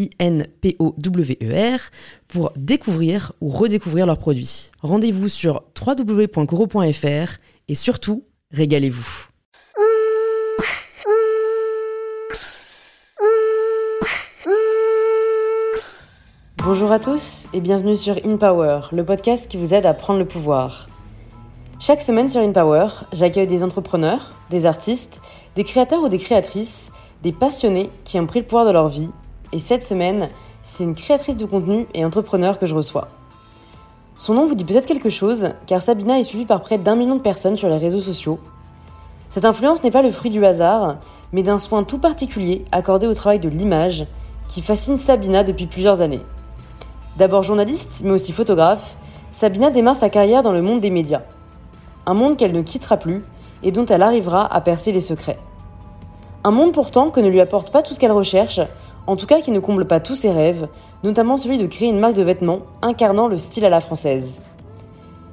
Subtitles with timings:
[0.00, 1.80] I-N-P-O-W-E-R,
[2.28, 4.70] pour découvrir ou redécouvrir leurs produits.
[4.80, 9.26] Rendez-vous sur www.coro.fr et surtout, régalez-vous.
[16.64, 20.26] Bonjour à tous et bienvenue sur InPower, le podcast qui vous aide à prendre le
[20.26, 20.88] pouvoir.
[21.78, 25.22] Chaque semaine sur InPower, j'accueille des entrepreneurs, des artistes,
[25.56, 26.90] des créateurs ou des créatrices,
[27.22, 29.08] des passionnés qui ont pris le pouvoir de leur vie
[29.52, 30.28] et cette semaine,
[30.62, 33.08] c'est une créatrice de contenu et entrepreneur que je reçois.
[34.16, 37.16] Son nom vous dit peut-être quelque chose, car Sabina est suivie par près d'un million
[37.16, 38.38] de personnes sur les réseaux sociaux.
[39.28, 40.96] Cette influence n'est pas le fruit du hasard,
[41.32, 44.06] mais d'un soin tout particulier accordé au travail de l'image,
[44.48, 46.22] qui fascine Sabina depuis plusieurs années.
[47.16, 48.96] D'abord journaliste, mais aussi photographe,
[49.30, 51.22] Sabina démarre sa carrière dans le monde des médias.
[52.06, 53.22] Un monde qu'elle ne quittera plus
[53.62, 55.38] et dont elle arrivera à percer les secrets.
[56.42, 58.60] Un monde pourtant que ne lui apporte pas tout ce qu'elle recherche,
[59.06, 60.68] en tout cas qui ne comble pas tous ses rêves,
[61.02, 64.42] notamment celui de créer une marque de vêtements incarnant le style à la française.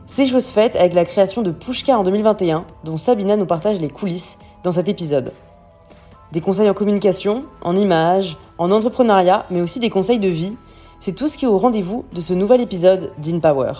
[0.06, 3.90] C'est chose faite avec la création de Pushka en 2021, dont Sabina nous partage les
[3.90, 5.34] coulisses dans cet épisode.
[6.32, 10.54] Des conseils en communication, en images, en entrepreneuriat, mais aussi des conseils de vie,
[11.00, 13.74] c'est tout ce qui est au rendez-vous de ce nouvel épisode d'InPower.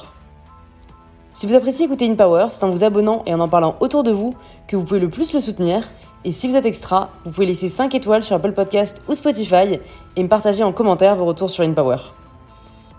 [1.38, 4.10] Si vous appréciez écouter InPower, c'est en vous abonnant et en en parlant autour de
[4.10, 4.34] vous
[4.68, 5.88] que vous pouvez le plus le soutenir
[6.26, 9.80] et si vous êtes extra, vous pouvez laisser 5 étoiles sur Apple Podcast ou Spotify
[10.16, 11.98] et me partager en commentaire vos retours sur InPower.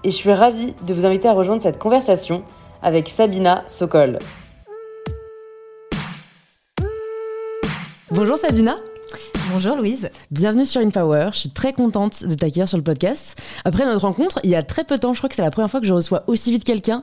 [0.04, 2.42] Et je suis ravie de vous inviter à rejoindre cette conversation
[2.82, 4.18] avec Sabina Sokol.
[8.10, 8.76] Bonjour Sabina.
[9.52, 10.10] Bonjour Louise.
[10.30, 11.30] Bienvenue sur InPower.
[11.32, 13.40] Je suis très contente de t'accueillir sur le podcast.
[13.64, 15.50] Après notre rencontre, il y a très peu de temps, je crois que c'est la
[15.50, 17.02] première fois que je reçois aussi vite quelqu'un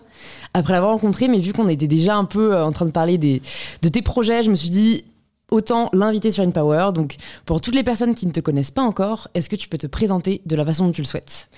[0.53, 3.17] après l'avoir rencontré, mais vu qu'on était déjà un peu euh, en train de parler
[3.17, 3.41] des,
[3.81, 5.03] de tes projets, je me suis dit
[5.51, 6.91] autant l'inviter sur InPower.
[6.93, 9.77] Donc, pour toutes les personnes qui ne te connaissent pas encore, est-ce que tu peux
[9.77, 11.49] te présenter de la façon dont tu le souhaites?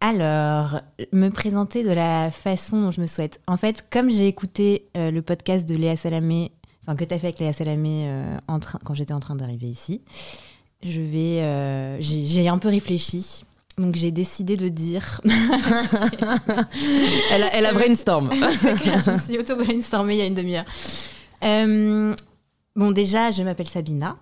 [0.00, 0.80] Alors,
[1.12, 3.40] me présenter de la façon dont je me souhaite.
[3.48, 6.52] En fait, comme j'ai écouté euh, le podcast de Léa Salamé,
[6.86, 9.34] enfin que tu as fait avec Léa Salamé euh, en train, quand j'étais en train
[9.34, 10.02] d'arriver ici,
[10.84, 13.44] je vais, euh, j'ai un peu réfléchi.
[13.76, 15.20] Donc j'ai décidé de dire.
[17.32, 18.30] elle, a, elle a brainstorm.
[18.32, 20.64] je me suis auto-brainstormée il y a une demi-heure.
[22.78, 24.16] Bon, déjà, je m'appelle Sabina.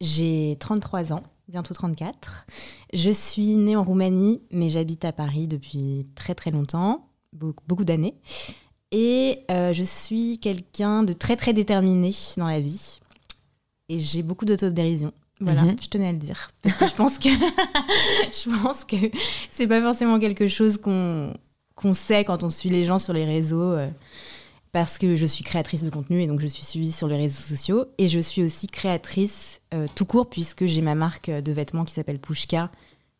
[0.00, 2.44] J'ai 33 ans, bientôt 34.
[2.92, 8.16] Je suis née en Roumanie, mais j'habite à Paris depuis très très longtemps, beaucoup, d'années.
[8.90, 12.98] Et euh, je suis quelqu'un de très très déterminé dans la vie.
[13.88, 15.12] Et j'ai beaucoup d'autodérision.
[15.40, 15.76] Voilà, mhm.
[15.80, 16.50] je tenais à le dire.
[16.62, 18.96] Parce que je pense que je pense que
[19.50, 21.32] c'est pas forcément quelque chose qu'on
[21.76, 23.70] qu'on sait quand on suit les gens sur les réseaux.
[23.74, 23.88] Euh,
[24.72, 27.42] parce que je suis créatrice de contenu et donc je suis suivie sur les réseaux
[27.42, 27.84] sociaux.
[27.98, 31.92] Et je suis aussi créatrice euh, tout court puisque j'ai ma marque de vêtements qui
[31.92, 32.70] s'appelle Pushka,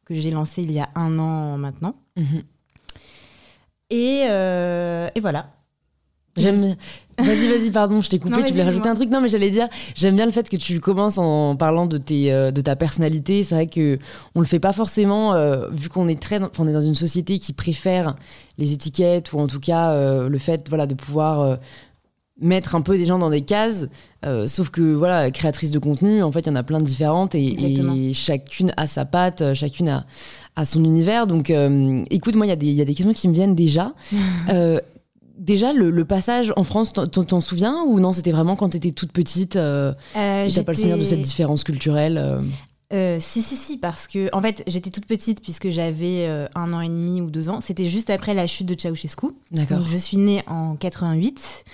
[0.07, 1.95] que j'ai lancée il y a un an maintenant.
[2.17, 2.43] Mhm.
[3.91, 5.55] Et, euh, et, voilà.
[6.37, 6.77] J'aime.
[7.19, 8.43] Vas-y, vas-y, pardon, je t'ai coupé.
[8.43, 10.81] tu voulais rajouter un truc Non, mais j'allais dire, j'aime bien le fait que tu
[10.81, 13.43] commences en parlant de, tes, euh, de ta personnalité.
[13.43, 13.99] C'est vrai que
[14.35, 17.39] on le fait pas forcément, euh, vu qu'on est très, on est dans une société
[17.39, 18.17] qui préfère
[18.59, 21.59] les étiquettes ou en tout cas euh, le fait, voilà, de pouvoir
[22.41, 23.89] mettre un peu des gens dans des cases.
[24.47, 27.35] sauf que voilà, créatrice de contenu, en fait, il y en a plein de différentes
[27.35, 30.07] et, chacune a sa patte, chacune a,
[30.57, 31.27] a son univers.
[31.27, 31.53] Donc,
[32.11, 33.93] écoute, moi, il y, y, a des questions qui me viennent déjà.
[35.39, 39.57] Déjà, le, passage en France, t'en souviens ou non C'était vraiment quand t'étais toute petite
[39.57, 42.43] euh, euh T'as pas le souvenir de cette différence culturelle euh?
[42.93, 46.81] Euh, si, si, si, parce que, en fait, j'étais toute petite puisque j'avais un an
[46.83, 47.63] et demi ou deux ans.
[47.63, 49.29] C'était juste après la chute de Ceausescu.
[49.51, 49.81] D'accord.
[49.81, 51.65] je suis née en 88.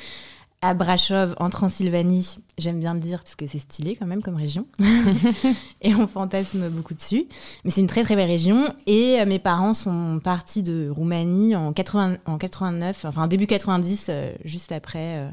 [0.61, 2.39] À Brashov, en Transylvanie.
[2.59, 4.67] J'aime bien le dire parce que c'est stylé quand même comme région.
[5.83, 7.27] et on fantasme beaucoup dessus.
[7.65, 8.75] Mais c'est une très très belle région.
[8.87, 14.07] Et euh, mes parents sont partis de Roumanie en, 80, en 89, enfin début 90,
[14.09, 15.29] euh, juste après euh,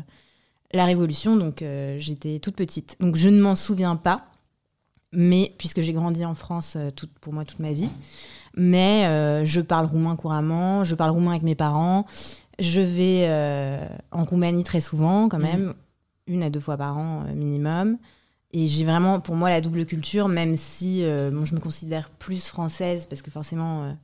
[0.74, 1.36] la Révolution.
[1.36, 1.64] Donc
[1.98, 2.96] j'étais toute petite.
[3.00, 4.24] Donc je ne m'en souviens pas.
[5.18, 6.76] Mais puisque j'ai grandi en France
[7.22, 7.90] pour moi toute ma vie.
[8.58, 12.06] Mais je parle roumain couramment, je parle roumain avec mes parents.
[12.60, 15.44] Je vais euh, en Roumanie très souvent, quand mm.
[15.44, 15.74] même,
[16.28, 17.98] une à deux fois par an euh, minimum.
[18.52, 22.10] Et j'ai vraiment, pour moi, la double culture, même si euh, bon, je me considère
[22.10, 23.96] plus française, parce que forcément,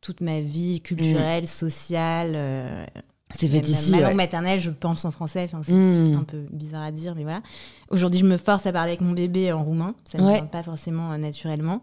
[0.00, 1.46] toute ma vie culturelle, mm.
[1.46, 2.86] sociale,
[3.34, 3.92] c'est fait ici.
[3.92, 5.48] Ma langue maternelle, je pense en français.
[5.62, 6.18] c'est hmm.
[6.18, 7.42] un peu bizarre à dire, mais voilà.
[7.88, 9.94] Aujourd'hui, je me force à parler avec mon bébé en roumain.
[10.04, 11.82] Ça ne me pas forcément euh, naturellement.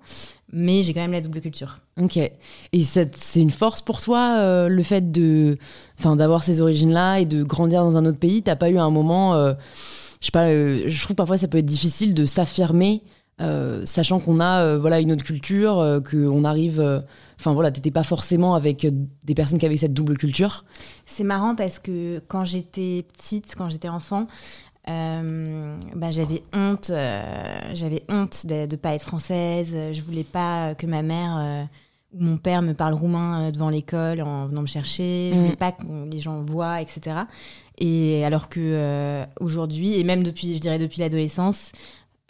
[0.51, 1.77] Mais j'ai quand même la double culture.
[1.99, 2.17] Ok.
[2.17, 5.57] Et c'est une force pour toi, euh, le fait de,
[6.03, 8.43] d'avoir ces origines-là et de grandir dans un autre pays?
[8.43, 9.33] T'as pas eu un moment.
[9.35, 9.53] Euh,
[10.19, 13.03] je sais pas, je trouve parfois ça peut être difficile de s'affirmer
[13.39, 17.03] euh, sachant qu'on a euh, voilà une autre culture, euh, qu'on arrive,
[17.39, 18.87] enfin voilà, t'étais pas forcément avec
[19.25, 20.65] des personnes qui avaient cette double culture.
[21.05, 24.27] C'est marrant parce que quand j'étais petite, quand j'étais enfant,
[24.87, 26.91] bah, j'avais honte,
[27.73, 29.75] j'avais honte de ne pas être française.
[29.91, 31.67] Je voulais pas que ma mère
[32.13, 35.31] ou mon père me parle roumain devant l'école en venant me chercher.
[35.33, 35.57] Je voulais mm.
[35.57, 37.17] pas que les gens voient, etc.
[37.77, 41.71] Et alors que aujourd'hui, et même depuis, je dirais depuis l'adolescence,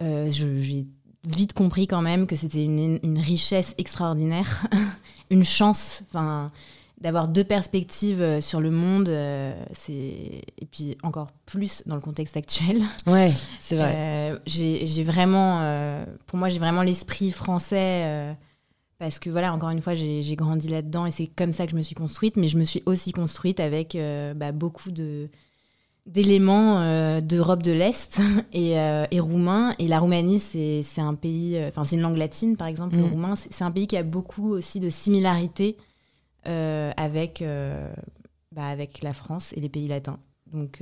[0.01, 0.88] j'ai
[1.28, 4.66] vite compris quand même que c'était une, richesse extraordinaire,
[5.30, 6.52] une chance, enfin,
[7.02, 9.94] d'avoir deux perspectives euh, sur le monde, euh, c'est
[10.60, 12.82] et puis encore plus dans le contexte actuel.
[13.06, 13.94] Ouais, c'est vrai.
[13.98, 18.36] Euh, j'ai vraiment, pour moi, j'ai vraiment l'esprit français.
[18.98, 21.78] parce que voilà, encore une fois, j'ai grandi là-dedans et c'est comme ça que je
[21.78, 23.98] me suis construite, mais je me suis aussi construite avec
[24.36, 25.30] bah, beaucoup de,
[26.07, 28.19] d'éléments euh, d'Europe de l'Est
[28.54, 29.75] et, euh, et, roumain.
[29.77, 33.04] Et la Roumanie, c'est un pays, euh, enfin, c'est une langue latine, par exemple, le
[33.04, 33.12] mm.
[33.12, 33.33] roumain.
[33.36, 35.77] C'est un pays qui a beaucoup aussi de similarités
[36.45, 37.44] avec,
[38.56, 40.18] bah, avec la France et les pays latins.
[40.54, 40.81] Donc,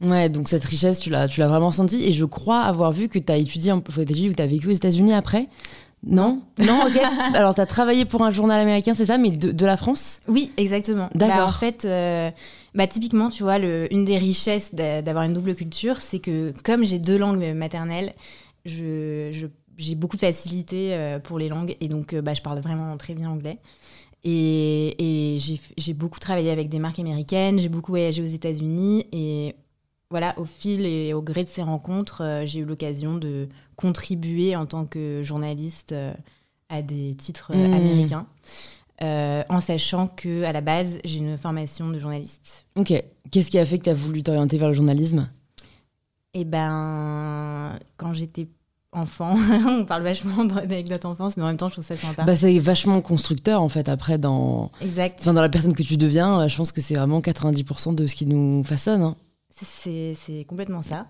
[0.00, 2.02] Ouais, donc cette richesse, tu l'as vraiment senti.
[2.02, 5.48] Et je crois avoir vu que tu as étudié, tu as vécu aux États-Unis après.
[6.06, 7.00] Non Non, ok.
[7.34, 10.20] Alors, tu as travaillé pour un journal américain, c'est ça, mais de, la France?
[10.28, 11.10] Oui, exactement.
[11.14, 11.48] Bah, D'accord.
[11.48, 12.30] en fait, euh,
[12.74, 16.84] bah, typiquement, tu vois, le, une des richesses d'avoir une double culture, c'est que comme
[16.84, 18.14] j'ai deux langues maternelles,
[18.64, 22.60] je, j'ai beaucoup de facilité euh, pour les langues et donc euh, bah, je parle
[22.60, 23.58] vraiment très bien anglais.
[24.24, 25.38] Et, et
[25.76, 29.54] j'ai beaucoup travaillé avec des marques américaines, j'ai beaucoup voyagé aux États-Unis et
[30.10, 34.54] voilà, au fil et au gré de ces rencontres, euh, j'ai eu l'occasion de contribuer
[34.54, 36.14] en tant que journaliste euh,
[36.68, 37.74] à des titres euh, mmh.
[37.74, 38.26] américains,
[39.00, 42.66] en sachant que à la base, j'ai une formation de journaliste.
[42.76, 42.92] Ok.
[43.30, 45.28] Qu'est-ce qui a fait que tu as voulu t'orienter vers le journalisme?
[46.34, 48.46] Eh ben, quand j'étais
[48.92, 49.36] enfant,
[49.66, 52.24] on parle vachement d'anecdotes enfance, mais en même temps, je trouve ça sympa.
[52.24, 55.24] Bah, c'est vachement constructeur, en fait, après, dans, exact.
[55.24, 56.46] dans la personne que tu deviens.
[56.46, 59.02] Je pense que c'est vraiment 90% de ce qui nous façonne.
[59.02, 59.16] Hein.
[59.62, 61.06] C'est complètement ça.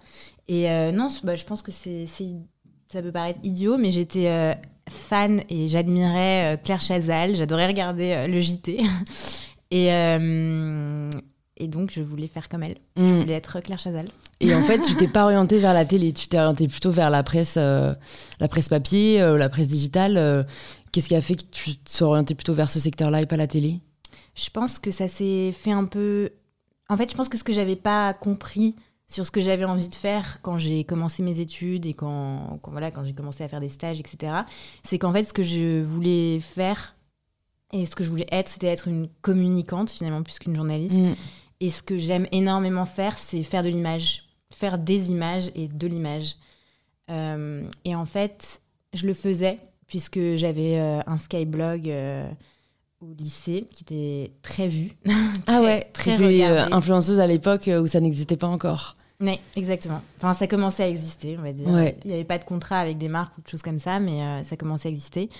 [0.46, 4.54] Et euh, non, bah, je pense que c'est ça peut paraître idiot, mais j'étais euh,
[4.88, 7.34] fan et j'admirais euh, Claire Chazal.
[7.34, 8.80] J'adorais regarder le JT.
[9.72, 9.88] et,
[11.58, 12.76] et donc, je voulais faire comme elle.
[12.96, 13.20] Je mm.
[13.20, 14.08] voulais être Claire Chazal.
[14.38, 17.10] Et en fait, tu t'es pas orientée vers la télé, tu t'es orientée plutôt vers
[17.10, 20.46] la presse, la presse papier, la presse digitale.
[20.92, 23.36] Qu'est-ce qui a fait que tu te sois orientée plutôt vers ce secteur-là et pas
[23.36, 23.80] la télé?
[24.36, 26.30] Je pense que ça s'est fait un peu
[26.88, 28.76] en fait, je pense que ce que j'avais pas compris
[29.08, 32.90] sur ce que j'avais envie de faire quand j'ai commencé mes études et quand, voilà,
[32.90, 34.32] quand j'ai commencé à faire des stages, etc.,
[34.82, 36.96] c'est qu'en fait, ce que je voulais faire
[37.72, 40.94] et ce que je voulais être, c'était être une communicante, finalement, plus qu'une journaliste.
[40.94, 41.14] Mm.
[41.60, 45.86] Et ce que j'aime énormément faire, c'est faire de l'image, faire des images et de
[45.86, 46.36] l'image.
[47.10, 48.60] Euh, et en fait,
[48.92, 51.88] je le faisais puisque j'avais euh, un Skyblog.
[51.88, 52.28] Euh,
[53.00, 54.92] au lycée qui était très vue.
[55.46, 58.96] ah ouais, très euh, influenceuse à l'époque euh, où ça n'existait pas encore.
[59.20, 60.02] Oui, exactement.
[60.16, 61.66] Enfin, ça commençait à exister, on va dire.
[62.04, 64.20] Il n'y avait pas de contrat avec des marques ou de choses comme ça, mais
[64.22, 65.30] euh, ça commençait à exister.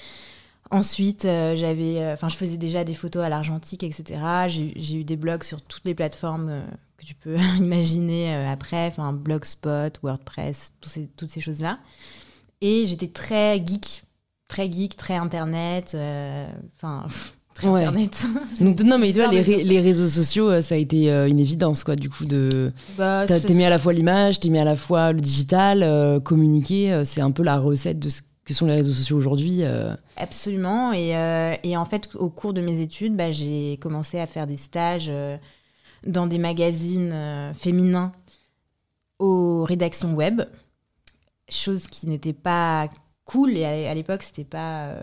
[0.71, 4.19] Ensuite, j'avais, enfin, je faisais déjà des photos à l'argentique, etc.
[4.49, 6.65] J'ai eu des blogs sur toutes les plateformes
[6.97, 11.79] que tu peux imaginer après, enfin, Blogspot, WordPress, ces, toutes ces choses-là.
[12.63, 14.03] Et j'étais très geek,
[14.49, 15.97] très geek, très internet.
[16.75, 17.07] Enfin,
[17.63, 18.27] Internet.
[18.85, 21.85] non, mais tu vois, les, les, réseaux sociaux, euh, ça a été euh, une évidence,
[21.85, 22.73] quoi, du coup, de.
[22.99, 27.03] Bah, t'es à la fois l'image, t'es mis à la fois le digital, euh, communiquer,
[27.05, 29.63] c'est un peu la recette de ce que sont les réseaux sociaux aujourd'hui.
[30.17, 30.93] Absolument.
[30.93, 31.11] Et,
[31.63, 35.11] et, en fait, au cours de mes études, bah, j'ai commencé à faire des stages
[36.07, 37.15] dans des magazines
[37.55, 38.13] féminins
[39.19, 40.43] aux rédactions web,
[41.49, 42.89] chose qui n'était pas
[43.25, 44.95] cool et à, l'époque c'était pas,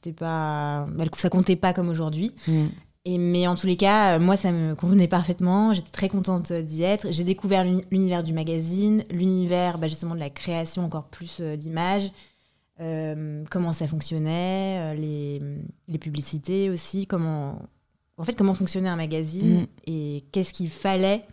[0.00, 0.86] c'était pas,
[1.16, 2.32] ça comptait pas comme aujourd'hui.
[2.46, 2.66] Mm.
[3.04, 5.72] Et, mais en tous les cas, euh, moi, ça me convenait parfaitement.
[5.72, 7.10] J'étais très contente d'y être.
[7.10, 11.56] J'ai découvert l'uni- l'univers du magazine, l'univers bah, justement de la création encore plus euh,
[11.56, 12.10] d'images,
[12.80, 15.40] euh, comment ça fonctionnait, les,
[15.88, 17.60] les publicités aussi, comment,
[18.18, 19.66] en fait, comment fonctionnait un magazine Mm.
[19.86, 21.24] et qu'est-ce qu'il fallait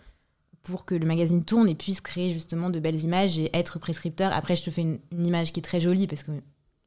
[0.63, 4.34] pour que le magazine tourne et puisse créer justement de belles images et être prescripteur.
[4.34, 6.31] Après, je te fais une, une image qui est très jolie parce que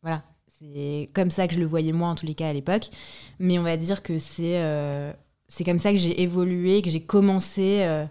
[0.02, 0.25] voilà,
[0.60, 2.88] c'est comme ça que je le voyais moi en tous les cas à l'époque.
[3.38, 5.12] Mais on va dire que c'est euh,
[5.46, 8.04] c'est comme ça que j'ai évolué, que j'ai commencé euh,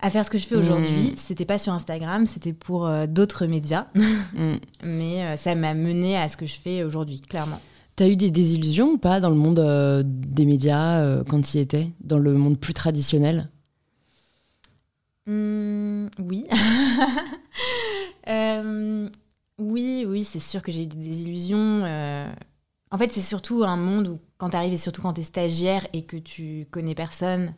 [0.00, 1.12] à faire ce que je fais aujourd'hui.
[1.12, 1.16] Mm.
[1.16, 4.56] C'était pas sur Instagram, c'était pour euh, d'autres médias, Mm.
[4.84, 7.60] mais ça m'a mené à ce que je fais aujourd'hui, clairement.
[7.96, 11.88] T'as eu des désillusions ou pas dans le monde des médias quand tu y étais?
[12.00, 13.48] Dans le monde plus traditionnel?
[15.26, 16.46] Hum, oui.
[19.58, 21.84] Oui, oui, c'est sûr que j'ai eu des désillusions.
[21.84, 22.30] euh.
[22.90, 25.24] En fait, c'est surtout un monde où, quand tu arrives, et surtout quand tu es
[25.24, 27.54] stagiaire et que tu connais personne,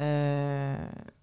[0.00, 0.76] euh,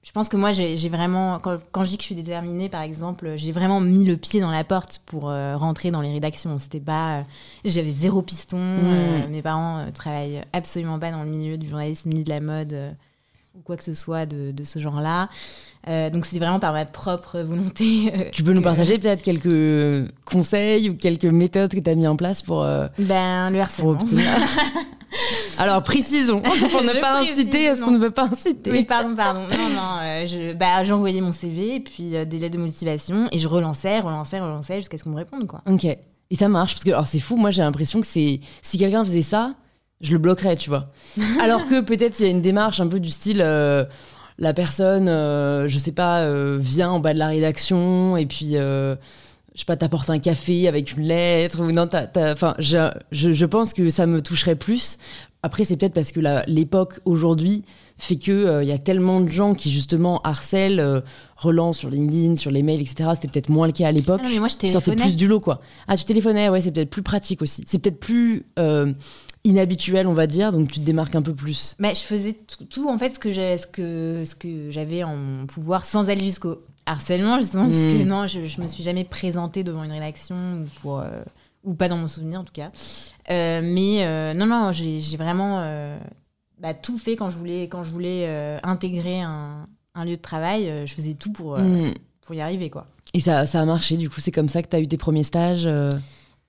[0.03, 2.81] je pense que moi, j'ai vraiment, quand, quand je dis que je suis déterminée, par
[2.81, 6.57] exemple, j'ai vraiment mis le pied dans la porte pour euh, rentrer dans les rédactions.
[6.57, 7.25] C'était pas.
[7.65, 8.57] J'avais zéro piston.
[8.59, 12.95] euh, mes parents travaillent absolument pas dans le milieu du journalisme ni de la mode.
[13.55, 15.29] ou quoi que ce soit de, de ce genre-là.
[15.87, 18.11] Euh, donc c'était vraiment par ma propre volonté.
[18.13, 22.05] euh, Tu peux nous partager peut-être quelques conseils ou quelques méthodes que tu as mis
[22.07, 23.97] en place pour, euh, Ben, le harcèlement.
[25.57, 28.71] Alors précisons, pour ne pas précise, inciter à ce qu'on ne veut pas inciter.
[28.71, 29.41] Oui, pardon, pardon.
[29.41, 33.47] Non, non, je, bah, j'envoyais mon CV et puis des lettres de motivation et je
[33.47, 35.61] relançais, relançais, relançais jusqu'à ce qu'on me réponde, quoi.
[35.69, 35.85] Ok.
[35.85, 37.35] Et ça marche parce que alors c'est fou.
[37.35, 39.55] Moi j'ai l'impression que c'est si quelqu'un faisait ça,
[39.99, 40.87] je le bloquerais, tu vois.
[41.41, 43.41] Alors que peut-être il y a une démarche un peu du style.
[44.37, 48.57] La personne, euh, je sais pas, euh, vient en bas de la rédaction et puis,
[48.57, 48.95] euh,
[49.53, 53.45] je sais pas, t'apporte un café avec une lettre ou non, enfin, je, je, je
[53.45, 54.97] pense que ça me toucherait plus.
[55.43, 57.63] Après, c'est peut-être parce que l'époque aujourd'hui
[58.03, 61.01] fait que euh, il y a tellement de gens qui justement harcèlent, euh,
[61.37, 63.11] relancent sur LinkedIn, sur les mails, etc.
[63.15, 64.19] C'était peut-être moins le cas à l'époque.
[64.21, 65.09] Ah non, mais moi, je Tu sortais téléphonais.
[65.11, 65.61] plus du lot, quoi.
[65.87, 67.63] Ah, tu téléphonais, ouais, c'est peut-être plus pratique aussi.
[67.67, 68.91] C'est peut-être plus euh,
[69.43, 71.75] inhabituel, on va dire, donc tu te démarques un peu plus.
[71.79, 72.33] Mais je faisais
[72.69, 76.09] tout, en fait ce que j'ai- ce que ce que j'avais en mon pouvoir sans
[76.09, 78.07] aller jusqu'au harcèlement justement parce que Mm.
[78.07, 81.21] non je, je me suis jamais présentée devant une rédaction ou pour euh,
[81.63, 82.71] ou pas dans mon souvenir en tout cas
[83.29, 85.97] Euh, mais euh, non non j'ai j'ai vraiment euh,
[86.61, 90.21] bah, tout fait quand je voulais quand je voulais euh, intégrer un, un lieu de
[90.21, 91.93] travail euh, je faisais tout pour euh, Mm.
[92.25, 94.69] pour y arriver quoi Et ça, ça a marché, du coup, c'est comme ça que
[94.69, 95.67] tu as eu tes premiers stages.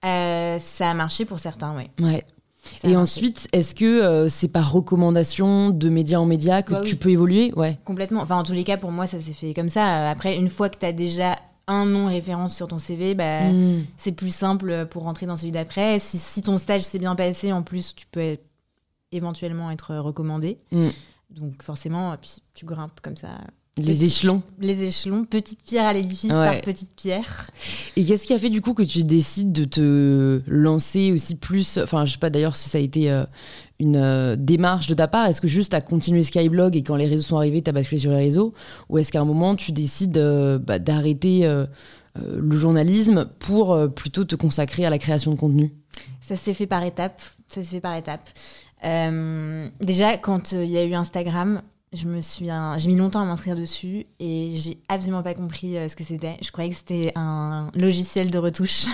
[0.02, 2.24] ça a marché pour certains ouais Ouais.
[2.80, 6.80] Ça Et ensuite, est-ce que euh, c'est par recommandation de média en média que Bah
[6.82, 6.88] oui.
[6.88, 7.52] tu peux évoluer?
[7.56, 7.76] Ouais.
[7.84, 8.20] Complètement.
[8.22, 10.08] Enfin, en tous les cas, pour moi, ça s'est fait comme ça.
[10.08, 13.82] Après, une fois que tu as déjà un nom référence sur ton CV, bah, Mm.
[13.96, 15.98] c'est plus simple pour rentrer dans celui d'après.
[15.98, 18.44] Si, si ton stage s'est bien passé, en plus, tu peux être-
[19.12, 20.58] éventuellement être recommandé.
[20.72, 20.88] Mm.
[21.30, 23.28] Donc, forcément, puis tu grimpes comme ça
[23.78, 24.42] Les échelons.
[24.58, 26.36] les échelons, petite pierre à l'édifice Ouais.
[26.36, 27.50] par petite pierre.
[27.96, 31.78] Et qu'est-ce qui a fait du coup que tu décides de te lancer aussi plus
[31.78, 33.24] Enfin, je sais pas d'ailleurs si ça a été euh,
[33.78, 35.26] une euh, démarche de ta part.
[35.26, 38.10] Est-ce que juste à continuer Skyblog et quand les réseaux sont arrivés, t'as basculé sur
[38.10, 38.52] les réseaux?
[38.90, 41.64] Ou est-ce qu'à un moment tu décides euh, bah, d'arrêter euh,
[42.18, 45.72] euh, le journalisme pour euh, plutôt te consacrer à la création de contenu?
[46.20, 47.22] Ça s'est fait par étapes.
[47.48, 48.28] Ça s'est fait par étapes.
[48.84, 51.62] Euh, déjà, quand euh, il y a eu Instagram,
[51.92, 55.76] je me suis, un- j'ai mis longtemps à m'inscrire dessus et j'ai absolument pas compris
[55.76, 56.36] euh, ce que c'était.
[56.42, 58.86] Je croyais que c'était un logiciel de retouche.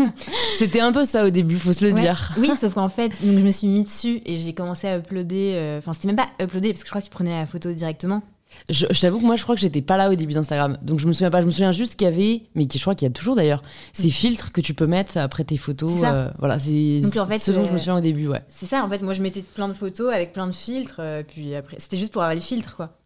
[0.58, 2.00] C'était un peu ça au début, faut se le Ouais.
[2.00, 2.32] dire.
[2.38, 5.52] Oui, sauf qu'en fait, donc je me suis mis dessus et j'ai commencé à uploader.
[5.54, 7.72] euh, Enfin, c'était même pas uploader parce que je crois que tu prenais la photo
[7.72, 8.22] directement.
[8.70, 10.78] Je, je t'avoue que moi, je crois que j'étais pas là au début d'Instagram.
[10.82, 11.40] Donc je me souviens pas.
[11.40, 13.36] Je me souviens juste qu'il y avait, mais qui- je crois qu'il y a toujours
[13.36, 13.62] d'ailleurs,
[13.92, 15.92] ces filtres que tu peux mettre après tes photos.
[15.94, 16.14] C'est ça.
[16.14, 18.42] euh, voilà, c'est Donc, en fait, ce dont je me euh, souviens au début, ouais.
[18.48, 21.22] C'est ça, en fait, moi je mettais plein de photos avec plein de filtres, euh,
[21.26, 22.98] puis après, c'était juste pour avoir les filtres, quoi.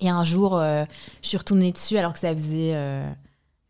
[0.00, 0.84] Et un jour, euh,
[1.22, 3.08] je suis retournée dessus alors que ça faisait, euh,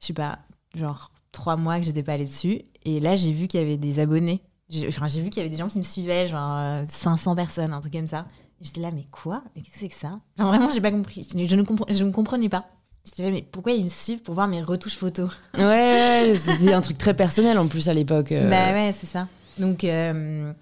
[0.01, 0.39] je sais pas,
[0.75, 2.63] genre trois mois que j'étais pas allée dessus.
[2.85, 4.43] Et là, j'ai vu qu'il y avait des abonnés.
[4.71, 7.37] J'ai enfin, j'ai vu qu'il y avait des gens qui me suivaient, genre euh, 500
[7.37, 8.27] personnes, un truc comme ça.
[8.61, 9.43] Et J'étais là, mais quoi?
[9.55, 10.19] Mais qu'est-ce que c'est que ça?
[10.39, 11.27] Genre vraiment, j'ai pas compris.
[11.31, 12.67] Je, ne- je ne, compre- je ne comprenais pas.
[13.05, 15.31] J'étais là, mais pourquoi ils me suivent pour voir mes retouches photos?
[15.57, 18.33] Ouais, ouais, c'était un truc très personnel en plus à l'époque.
[18.33, 18.49] euh.
[18.51, 19.29] Bah ouais, c'est ça.
[19.59, 20.53] Donc, euh,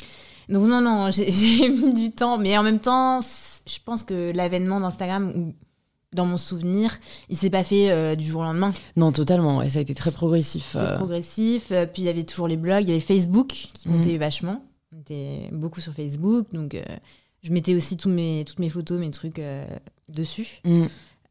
[0.49, 1.31] donc non, non, j'ai
[1.71, 2.37] mis du temps.
[2.39, 5.53] Mais en même temps, je pense que l'avènement d'Instagram,
[6.13, 6.99] dans mon souvenir,
[7.29, 8.73] il s'est pas fait euh, du jour au lendemain.
[8.97, 9.59] Non, totalement.
[9.59, 10.77] Ouais, ça a été très progressif.
[10.77, 10.97] Euh.
[10.97, 11.69] progressif.
[11.71, 13.97] Euh, Puis il y avait toujours les blogs, il y avait Facebook qui Mhm.
[13.97, 14.63] comptait vachement.
[14.95, 16.53] On était beaucoup sur Facebook.
[16.53, 16.83] Donc euh,
[17.45, 19.65] je mettais aussi tous mes, toutes mes photos, mes trucs euh,
[20.09, 20.61] dessus.
[20.65, 20.85] Mm.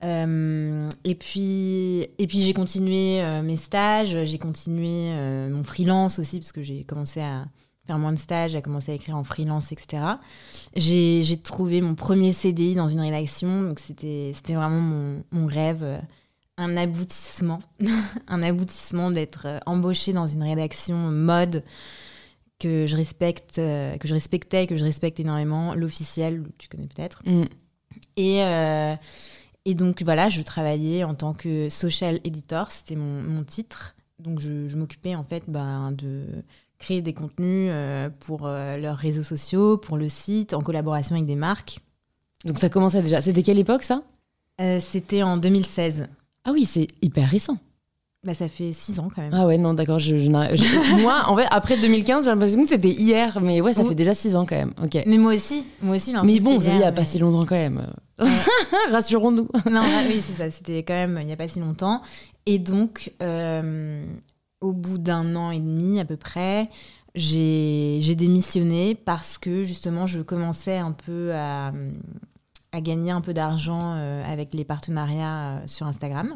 [0.03, 5.10] Euh, et puis, et puis j'ai continué euh, mes stages, j'ai continué
[5.50, 7.46] mon freelance aussi, parce que j'ai commencé à
[7.88, 10.03] faire moins de stages, à commencer à écrire en freelance, etc.
[10.75, 16.01] J'ai trouvé mon premier CDI dans une rédaction, donc c'était c'était vraiment mon, mon rêve,
[16.58, 17.60] un aboutissement,
[18.27, 21.63] un aboutissement d'être embauchée dans une rédaction mode
[22.63, 27.22] que je respecte, euh, que je respectais, que je respecte énormément, l'officiel, tu connais peut-être.
[27.25, 27.43] Mm.
[28.15, 28.96] Et, euh,
[29.65, 33.96] et donc voilà, je travaillais en tant que social editor, c'était mon, mon titre.
[34.20, 36.25] Donc je, je m'occupais en fait ben, de
[36.79, 41.36] créer des contenus euh, pour leurs réseaux sociaux, pour le site, en collaboration avec des
[41.36, 41.79] marques.
[42.46, 43.22] Donc ça commençait déjà.
[43.22, 44.03] C'était quelle époque ça?
[44.79, 46.08] C'était en 2016.
[46.46, 47.58] Ah oui, c'est hyper récent.
[48.25, 49.33] Bah, ça fait six ans quand même.
[49.33, 49.99] Ah ouais, non, d'accord.
[49.99, 53.59] Je, je n'arrive- je- moi, en fait, après 2015, j'ai l'impression que c'était hier, mais
[53.59, 53.89] ouais, ça Oui.
[53.89, 54.73] fait déjà 6 ans quand même.
[54.81, 54.97] Ok.
[55.05, 56.13] Mais moi aussi, moi aussi.
[56.23, 57.85] Mais bon, il y c'était a pas si longtemps quand même.
[58.91, 59.49] Rassurons-nous.
[59.71, 60.49] non, ah oui, c'est ça.
[60.49, 62.01] C'était quand même il n'y a pas si longtemps.
[62.45, 64.05] Et donc, euh,
[64.61, 66.69] au bout d'un an et demi à peu près,
[67.15, 71.71] j'ai j'ai démissionné parce que justement, je commençais un peu à,
[72.71, 76.35] à gagner un peu d'argent euh, avec les partenariats euh, sur Instagram.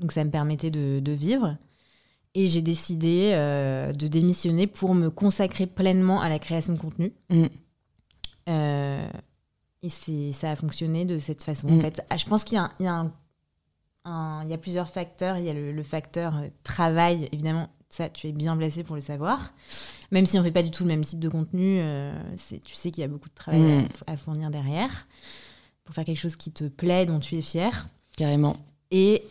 [0.00, 1.56] Donc, ça me permettait de, de vivre.
[2.34, 7.12] Et j'ai décidé euh, de démissionner pour me consacrer pleinement à la création de contenu.
[7.28, 7.46] Mm.
[8.48, 9.08] Euh,
[9.82, 11.68] et ça a fonctionné de cette façon.
[11.68, 11.78] Mm.
[11.78, 13.10] En fait, Ah, je pense qu'il y a,
[14.44, 15.38] y y plusieurs facteurs.
[15.38, 17.68] Il y a le, le facteur euh, travail, évidemment.
[17.88, 19.52] Ça, tu es bien placé pour le savoir.
[20.12, 22.12] Même si on fait pas du tout le même type de contenu, euh,
[22.64, 23.88] tu sais qu'il y a beaucoup de travail Mm.
[24.06, 25.08] à, à fournir derrière
[25.82, 27.88] pour faire quelque chose qui te plaît, dont tu es fier.
[28.16, 28.56] Carrément.
[28.92, 29.24] Et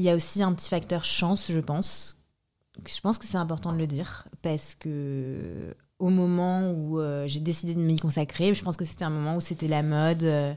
[0.00, 2.18] il y a aussi un petit facteur chance, je pense.
[2.88, 7.40] Je pense que c'est important de le dire parce que au moment où euh, j'ai
[7.40, 10.54] décidé de m'y consacrer, je pense que c'était un moment où c'était la mode euh,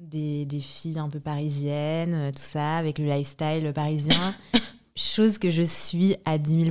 [0.00, 4.34] des, des filles un peu parisiennes, euh, tout ça, avec le lifestyle parisien.
[4.96, 6.70] Chose que je suis à 10 000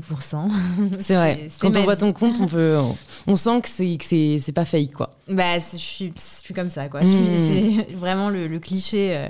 [1.00, 1.48] C'est vrai.
[1.60, 2.98] Quand on voit ton compte, on peut, on,
[3.28, 4.04] on sent que c'est que
[4.40, 5.16] c'est pas fake quoi.
[5.30, 7.02] Bah, je suis, je suis comme ça, quoi.
[7.02, 7.84] Je suis- Mm.
[7.88, 9.30] C'est vraiment le, le cliché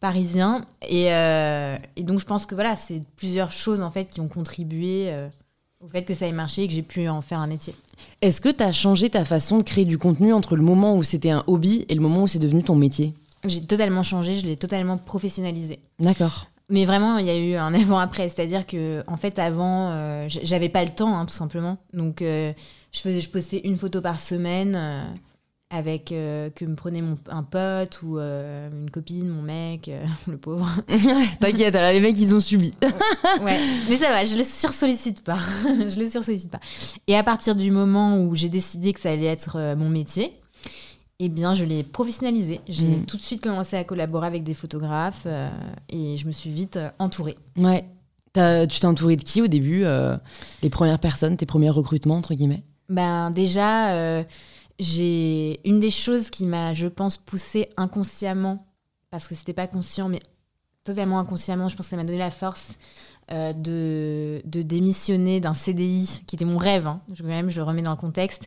[0.00, 0.64] parisien.
[0.82, 4.28] Et, euh, et donc, je pense que voilà, c'est plusieurs choses en fait qui ont
[4.28, 5.28] contribué euh,
[5.80, 7.74] au fait que ça ait marché et que j'ai pu en faire un métier.
[8.22, 11.02] Est-ce que tu as changé ta façon de créer du contenu entre le moment où
[11.02, 13.14] c'était un hobby et le moment où c'est devenu ton métier?
[13.44, 15.78] J'ai totalement changé, je l'ai totalement professionnalisé.
[16.00, 16.48] D'accord.
[16.70, 18.28] Mais vraiment, il y a eu un avant-après.
[18.28, 21.78] C'est-à-dire que, en fait, avant, euh, j'avais pas le temps, hein, tout simplement.
[21.94, 22.52] Donc, je,
[22.92, 24.76] faisais, je postais une photo par semaine
[25.70, 30.02] avec euh, que me prenait mon, un pote ou euh, une copine, mon mec, euh,
[30.26, 30.66] le pauvre.
[31.40, 32.72] T'inquiète, là, les mecs ils ont subi.
[33.42, 35.38] Ouais, mais ça va, je le sursollicite pas.
[35.64, 36.60] je le sursollicite pas.
[37.06, 40.32] Et à partir du moment où j'ai décidé que ça allait être mon métier,
[41.18, 42.60] eh bien, je l'ai professionnalisé.
[42.68, 43.06] J'ai Mm.
[43.06, 45.26] tout de suite commencé à collaborer avec des photographes
[45.90, 47.36] et je me suis vite entourée.
[47.58, 47.84] Ouais.
[48.34, 49.84] Tu t'es entouré de qui au début
[50.62, 52.62] Les premières personnes, tes premiers recrutements entre guillemets?
[52.88, 54.22] Ben déjà,
[54.78, 58.66] j'ai une des choses qui m'a, je pense, poussée inconsciemment,
[59.10, 60.20] parce que c'était pas conscient, mais
[60.84, 62.72] totalement inconsciemment, je pense que ça m'a donné la force
[63.30, 66.86] euh, de, de démissionner d'un CDI qui était mon rêve.
[66.86, 68.46] Hein, je, même, je le remets dans le contexte.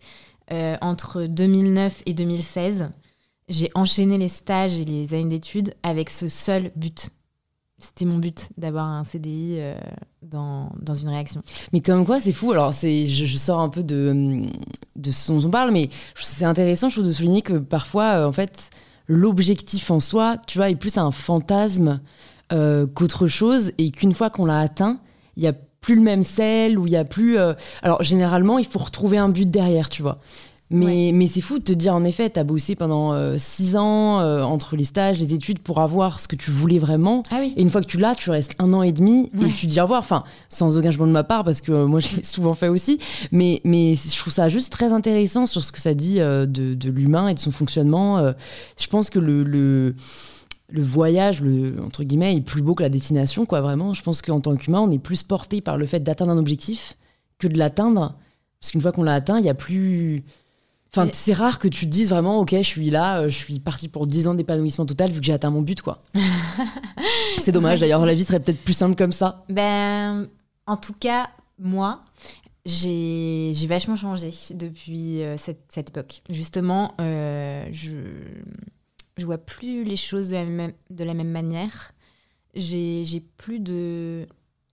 [0.52, 2.90] Euh, entre 2009 et 2016,
[3.48, 7.10] j'ai enchaîné les stages et les années d'études avec ce seul but.
[7.82, 9.76] C'était mon but d'avoir un CDI euh,
[10.22, 11.42] dans, dans une réaction.
[11.74, 12.52] Mais comme quoi, c'est fou.
[12.52, 14.44] Alors, c'est, je, sors un peu de,
[14.96, 18.28] de ce dont on parle, mais c'est intéressant, je trouve, de souligner que parfois, euh,
[18.28, 18.70] en fait,
[19.08, 22.02] l'objectif en soi, tu vois, est plus un fantasme
[22.54, 25.00] euh, qu'autre chose, et qu'une fois qu'on l'a atteint,
[25.36, 27.40] il y a plus le même sel, ou il y a plus.
[27.82, 30.20] Alors, généralement, il faut retrouver un but derrière, tu vois.
[30.72, 34.22] Mais, mais c'est fou de te dire, en effet, t'as bossé pendant euh, six ans
[34.22, 37.24] euh, entre les stages, les études, pour avoir ce que tu voulais vraiment.
[37.30, 39.52] Ah oui Et une fois que tu l'as, tu restes un an et demi et
[39.52, 40.02] tu dis au revoir.
[40.02, 42.70] Enfin, sans aucun jugement de ma part, parce que euh, moi, je l'ai souvent fait
[42.70, 43.00] aussi.
[43.32, 46.74] Mais, mais je trouve ça juste très intéressant sur ce que ça dit euh, de,
[46.74, 48.32] de l'humain et de son fonctionnement.
[48.80, 49.96] Je pense que le, le,
[50.72, 53.94] le voyage, le, entre guillemets, est plus beau que la destination, quoi, vraiment.
[53.94, 56.98] Je pense qu'en tant qu'humain, on est plus porté par le fait d'atteindre un objectif
[57.40, 58.16] que de l'atteindre.
[58.60, 60.24] Parce qu'une fois qu'on l'a atteint, il y a plus.
[60.94, 63.38] Enfin, Mais- c'est rare que tu te dises vraiment, ok, je suis là, euh, je
[63.38, 66.04] suis parti pour 10 ans d'épanouissement total vu que j'ai atteint mon but, quoi.
[67.40, 69.46] c'est dommage, d'ailleurs, la vie serait peut-être plus simple comme ça.
[69.48, 70.28] Ben,
[70.68, 72.02] en tout cas, moi,
[72.66, 76.22] j'ai vachement changé depuis euh, cette, cette époque.
[76.30, 77.98] Justement, euh, je
[79.18, 81.92] je vois plus les choses de la même, de la même manière.
[82.56, 84.26] J'ai plus de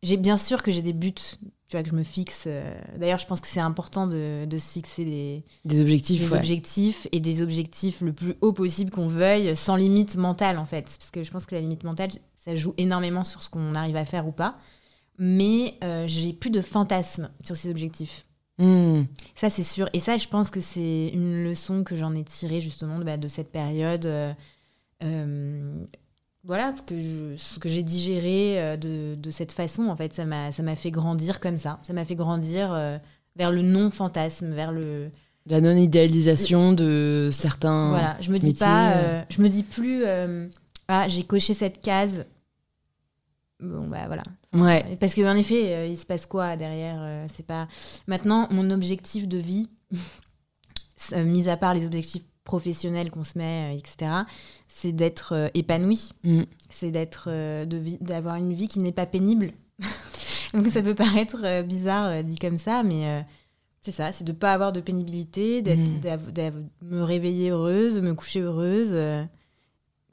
[0.02, 1.38] j'ai bien sûr que j'ai des buts, tu
[1.72, 2.44] vois, que je me fixe.
[2.46, 6.20] euh, D'ailleurs, je pense que c'est important de, de se fixer des, Des objectifs.
[6.20, 6.38] des ouais.
[6.38, 10.84] objectifs et des objectifs le plus haut possible qu'on veuille, sans limite mentale en fait.
[10.98, 13.96] Parce que je pense que la limite mentale, ça joue énormément sur ce qu'on arrive
[13.96, 14.56] à faire ou pas.
[15.18, 18.24] Mais euh, j'ai plus de fantasmes sur ces objectifs.
[18.58, 19.02] Hmm.
[19.34, 19.88] Ça, c'est sûr.
[19.92, 23.16] Et ça, je pense que c'est une leçon que j'en ai tirée justement de, bah,
[23.16, 24.06] de cette période.
[24.06, 24.32] euh,
[25.02, 25.84] euh,
[26.48, 30.24] voilà, que je- ce que j'ai digéré euh, de, de cette façon, en fait, ça
[30.24, 31.78] m'a ça m'a fait grandir comme ça.
[31.82, 32.98] Ça m'a fait grandir euh,
[33.37, 35.11] vers le non-fantasme, vers le.
[35.46, 37.90] La non-idéalisation de certains.
[37.90, 39.22] Voilà, je me dis pas, euh.
[39.30, 40.48] je me dis plus, euh,
[40.88, 42.26] ah, j'ai coché cette case.
[43.61, 44.22] Bon, bah voilà.
[44.54, 44.96] Ouais.
[45.00, 47.66] Parce qu'en effet, il se passe quoi derrière C'est pas.
[48.06, 49.68] Maintenant, mon objectif de vie,
[51.16, 54.11] mis à part les objectifs professionnels qu'on se met, euh, etc.,
[54.68, 56.12] c'est d'être euh, épanoui.
[56.24, 56.42] Mm.
[56.70, 59.52] C'est d'être, euh, de d'avoir une vie qui n'est pas pénible.
[60.54, 63.24] Donc ça peut paraître bizarre dit comme ça, mais
[63.82, 66.64] c'est ça, c'est de pas avoir de pénibilité, d'être, Mm.
[66.80, 68.92] me réveiller heureuse, me coucher heureuse.
[68.92, 69.26] je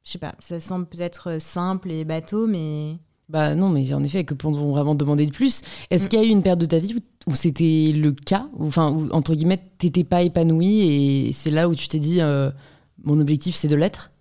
[0.03, 4.33] sais pas, ça semble peut-être simple et bateau, mais Bah non, mais en effet, que
[4.35, 6.07] peut-on vraiment demander de plus Est-ce Mm.
[6.09, 8.65] qu'il y a eu une période de ta vie où, où c'était le cas où,
[8.67, 12.51] Enfin, où, entre guillemets, t'étais pas épanouie et c'est là où tu t'es dit euh,
[13.03, 14.11] mon objectif c'est de l'être?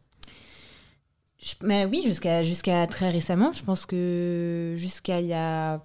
[1.38, 5.82] Je- mais oui, jusqu'à jusqu'à très récemment, je pense que jusqu'à il y a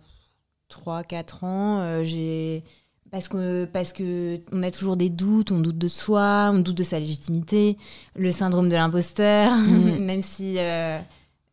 [0.69, 2.63] 3-4 ans, euh, j'ai.
[3.11, 6.77] Parce que, parce que on a toujours des doutes, on doute de soi, on doute
[6.77, 7.75] de sa légitimité,
[8.15, 9.97] le syndrome de l'imposteur, Mhm.
[10.05, 10.99] même si, euh,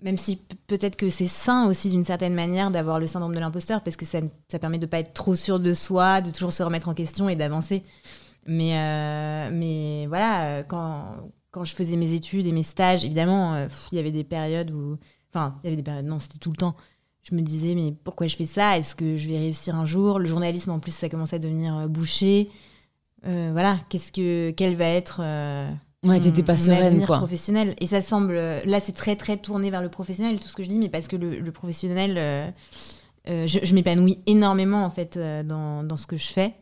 [0.01, 3.83] même si peut-être que c'est sain aussi d'une certaine manière d'avoir le syndrome de l'imposteur,
[3.83, 6.63] parce que ça, ça permet de pas être trop sûr de soi, de toujours se
[6.63, 7.83] remettre en question et d'avancer.
[8.47, 11.17] Mais, euh, mais voilà, euh, quand,
[11.51, 14.71] quand je faisais mes études et mes stages, évidemment, euh, il y avait des périodes
[14.71, 14.99] où.
[15.33, 16.77] Enfin, il y avait des périodes, non, c'était tout le temps.
[17.23, 18.79] Je me disais, mais pourquoi je fais ça?
[18.79, 20.19] Est-ce que je vais réussir un jour?
[20.19, 22.49] Le journalisme, en plus, ça commençait à devenir bouché.
[23.25, 25.21] Voilà, qu'est-ce que, quel va être.
[26.05, 27.19] Euh, Ouais, t'étais mon- pas sereine quoi.
[27.19, 27.75] professionnel.
[27.81, 28.35] Et ça semble.
[28.35, 31.09] Là, c'est très, très tourné vers le professionnel, tout ce que je dis, mais parce
[31.09, 32.15] que le, le professionnel.
[32.19, 32.51] euh,
[33.29, 36.55] euh, je je m'épanouis énormément, en fait, euh, dans, dans ce que je fais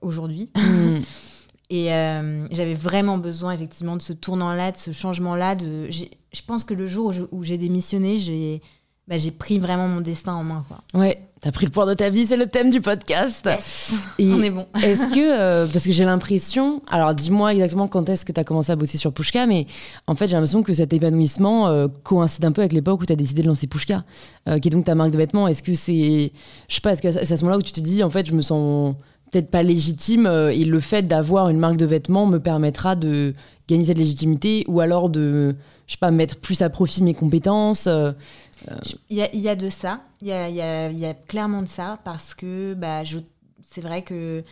[0.00, 0.50] aujourd'hui.
[0.56, 1.00] Hmm.
[1.70, 5.54] Et euh, j'avais vraiment besoin effectivement de ce tournant-là, de ce changement-là.
[5.54, 5.88] De...
[5.90, 8.60] Je pense que le jour où j'ai démissionné, j'ai
[9.06, 10.64] bah, j'ai pris vraiment mon destin en main.
[10.66, 10.78] Quoi.
[10.98, 13.46] Ouais, t'as pris le pouvoir de ta vie, c'est le thème du podcast.
[14.18, 14.66] Et On est bon.
[14.82, 18.72] est-ce que, euh, parce que j'ai l'impression, alors dis-moi exactement quand est-ce que t'as commencé
[18.72, 19.66] à bosser sur Pushka, mais
[20.06, 23.14] en fait j'ai l'impression que cet épanouissement euh, coïncide un peu avec l'époque où t'as
[23.14, 24.04] décidé de lancer Pushka,
[24.48, 25.48] euh, qui est donc ta marque de vêtements.
[25.48, 26.32] Est-ce que c'est,
[26.68, 28.26] je sais pas, est-ce que c'est à ce moment-là où tu te dis, en fait
[28.26, 28.96] je me sens
[29.30, 33.34] peut-être pas légitime et le fait d'avoir une marque de vêtements me permettra de
[33.68, 37.86] gagner cette légitimité ou alors de, je sais pas, mettre plus à profit mes compétences.
[37.86, 38.12] euh,
[38.84, 41.98] Je- Il y y a de ça, il y a, y a- clairement de ça,
[42.04, 43.02] parce que bah,
[43.62, 44.42] c'est vrai que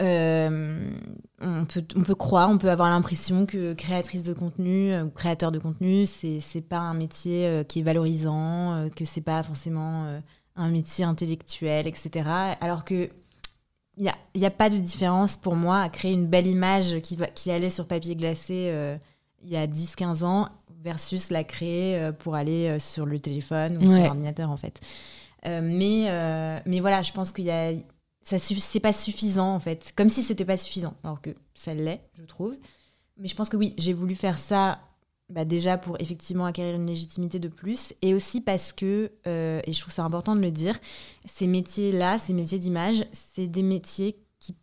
[0.00, 0.90] euh,
[1.40, 5.10] on, peut, on peut croire, on peut avoir l'impression que créatrice de contenu euh, ou
[5.10, 9.42] créateur de contenu, c'est pas un métier euh, qui est valorisant, euh, que c'est pas
[9.42, 10.20] forcément euh,
[10.56, 12.56] un métier intellectuel, etc.
[12.60, 13.08] Alors que
[13.96, 17.00] il n'y a, y a pas de différence pour moi à créer une belle image
[17.00, 18.96] qui, va, qui allait sur papier glacé euh,
[19.42, 20.48] il y a 10-15 ans
[20.82, 24.80] versus la créer euh, pour aller euh, sur le téléphone ou sur l'ordinateur en fait.
[25.44, 27.72] Mais, mais voilà, je pense qu'il y a
[28.22, 32.00] ça c'est pas suffisant en fait, comme si c'était pas suffisant, alors que ça l'est,
[32.18, 32.56] je trouve.
[33.18, 34.80] Mais je pense que oui, j'ai voulu faire ça
[35.28, 39.72] bah, déjà pour effectivement acquérir une légitimité de plus, et aussi parce que, euh, et
[39.72, 40.78] je trouve ça important de le dire,
[41.24, 44.54] ces métiers-là, ces métiers d'image, c'est des métiers qui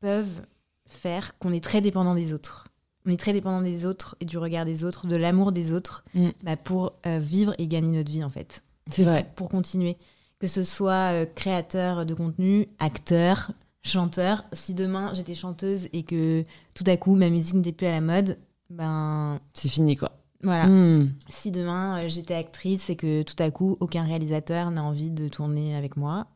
[0.00, 0.46] peuvent
[0.86, 2.68] faire qu'on est très dépendant des autres.
[3.06, 6.04] On est très dépendant des autres et du regard des autres, de l'amour des autres,
[6.14, 6.28] Mm.
[6.42, 9.30] bah, pour euh, vivre et gagner notre vie en fait C'est vrai.
[9.36, 9.96] pour continuer.
[10.40, 13.50] Que ce soit euh, créateur de contenu, acteur,
[13.82, 14.44] chanteur.
[14.52, 16.44] Si demain j'étais chanteuse et que
[16.74, 18.38] tout à coup ma musique n'était plus à la mode,
[18.70, 20.12] ben C'est fini quoi.
[20.42, 20.66] voilà.
[20.66, 21.12] Hmm.
[21.28, 25.28] Si demain euh, j'étais actrice et que tout à coup aucun réalisateur n'a envie de
[25.28, 26.26] tourner avec moi,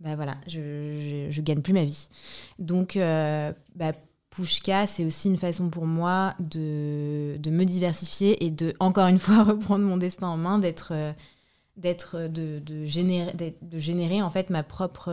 [0.00, 0.60] ben voilà, je,
[0.98, 2.08] je, je gagne plus ma vie.
[2.58, 3.92] Donc, euh, bah,
[4.30, 9.18] Pushka, c'est aussi une façon pour moi de, de me diversifier et de, encore une
[9.20, 11.12] fois, reprendre mon destin en main, d'être, euh,
[11.76, 13.32] d'être, de, de, générer,
[13.62, 15.10] de générer en fait ma propre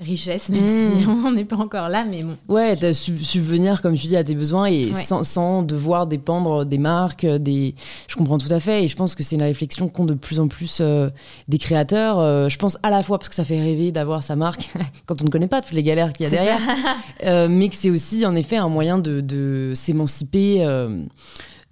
[0.00, 0.66] richesse, même Mm.
[0.66, 2.36] si on n'est pas encore là, mais bon.
[2.48, 4.94] Ouais, sub- subvenir, comme tu dis, à tes besoins et Ouais.
[5.00, 7.74] sans, sans devoir dépendre des marques, des...
[8.08, 10.40] Je comprends tout à fait et je pense que c'est une réflexion qu'ont de plus
[10.40, 11.08] en plus euh,
[11.46, 12.18] des créateurs.
[12.18, 14.70] Euh, je pense à la fois parce que ça fait rêver d'avoir sa marque
[15.06, 16.58] quand on ne connaît pas toutes les galères qu'il y a derrière,
[17.24, 20.64] euh, mais que c'est aussi en effet un moyen de, de s'émanciper.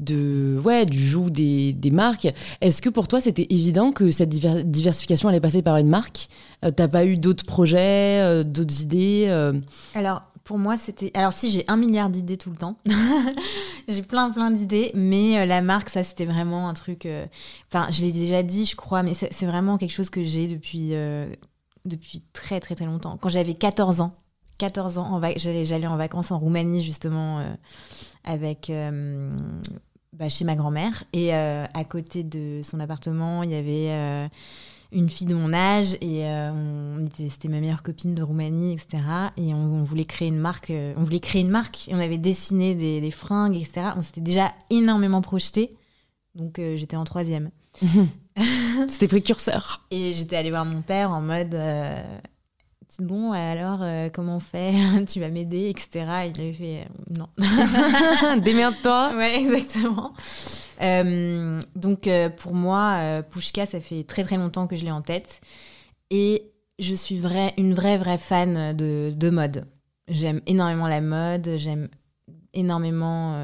[0.01, 2.29] Euh, de ouais, du joug des, des marques.
[2.61, 6.29] Est-ce que pour toi, c'était évident que cette diversification allait passer par une marque?
[6.63, 9.29] T'as pas eu d'autres projets, d'autres idées
[9.95, 11.11] Alors, pour moi, c'était.
[11.15, 12.77] Alors, si j'ai un milliard d'idées tout le temps,
[13.89, 17.07] j'ai plein, plein d'idées, mais euh, la marque, ça, c'était vraiment un truc.
[17.07, 17.27] euh,
[17.69, 20.89] Enfin, je l'ai déjà dit, je crois, mais c'est vraiment quelque chose que j'ai depuis,
[20.95, 21.33] euh,
[21.85, 23.17] depuis très, très, très longtemps.
[23.17, 24.13] Quand j'avais 14 ans,
[24.59, 27.55] 14 ans, j'allais en vacances en Roumanie, justement, euh,
[28.25, 28.73] avec.
[30.13, 31.05] Bah, chez ma grand-mère.
[31.13, 33.91] Et euh, à côté de son appartement, il y avait.
[33.91, 34.29] euh,
[34.93, 38.73] une fille de mon âge et euh, on était c'était ma meilleure copine de Roumanie
[38.73, 38.99] etc
[39.37, 42.19] et on, on voulait créer une marque on voulait créer une marque et on avait
[42.19, 45.77] dessiné des, des fringues etc on s'était déjà énormément projeté
[46.35, 47.53] donc j'étais en troisième
[48.89, 49.87] C'était précurseur.
[49.93, 51.55] et j'étais allée voir mon père en mode
[52.99, 54.73] bon alors euh, comment on fait?
[55.09, 57.29] Tu vas m'aider etc il avait fait euh, non
[58.41, 59.13] Démerde-toi.
[59.17, 60.13] Ouais, exactement.
[60.83, 65.03] Euh, donc euh, pour moi, Pushka, ça fait très très longtemps que je l'ai en
[65.03, 65.41] tête.
[66.11, 69.67] Et je suis vrai, une vraie vraie fan de, de mode.
[70.09, 71.89] J'aime énormément la mode, j'aime
[72.55, 73.35] énormément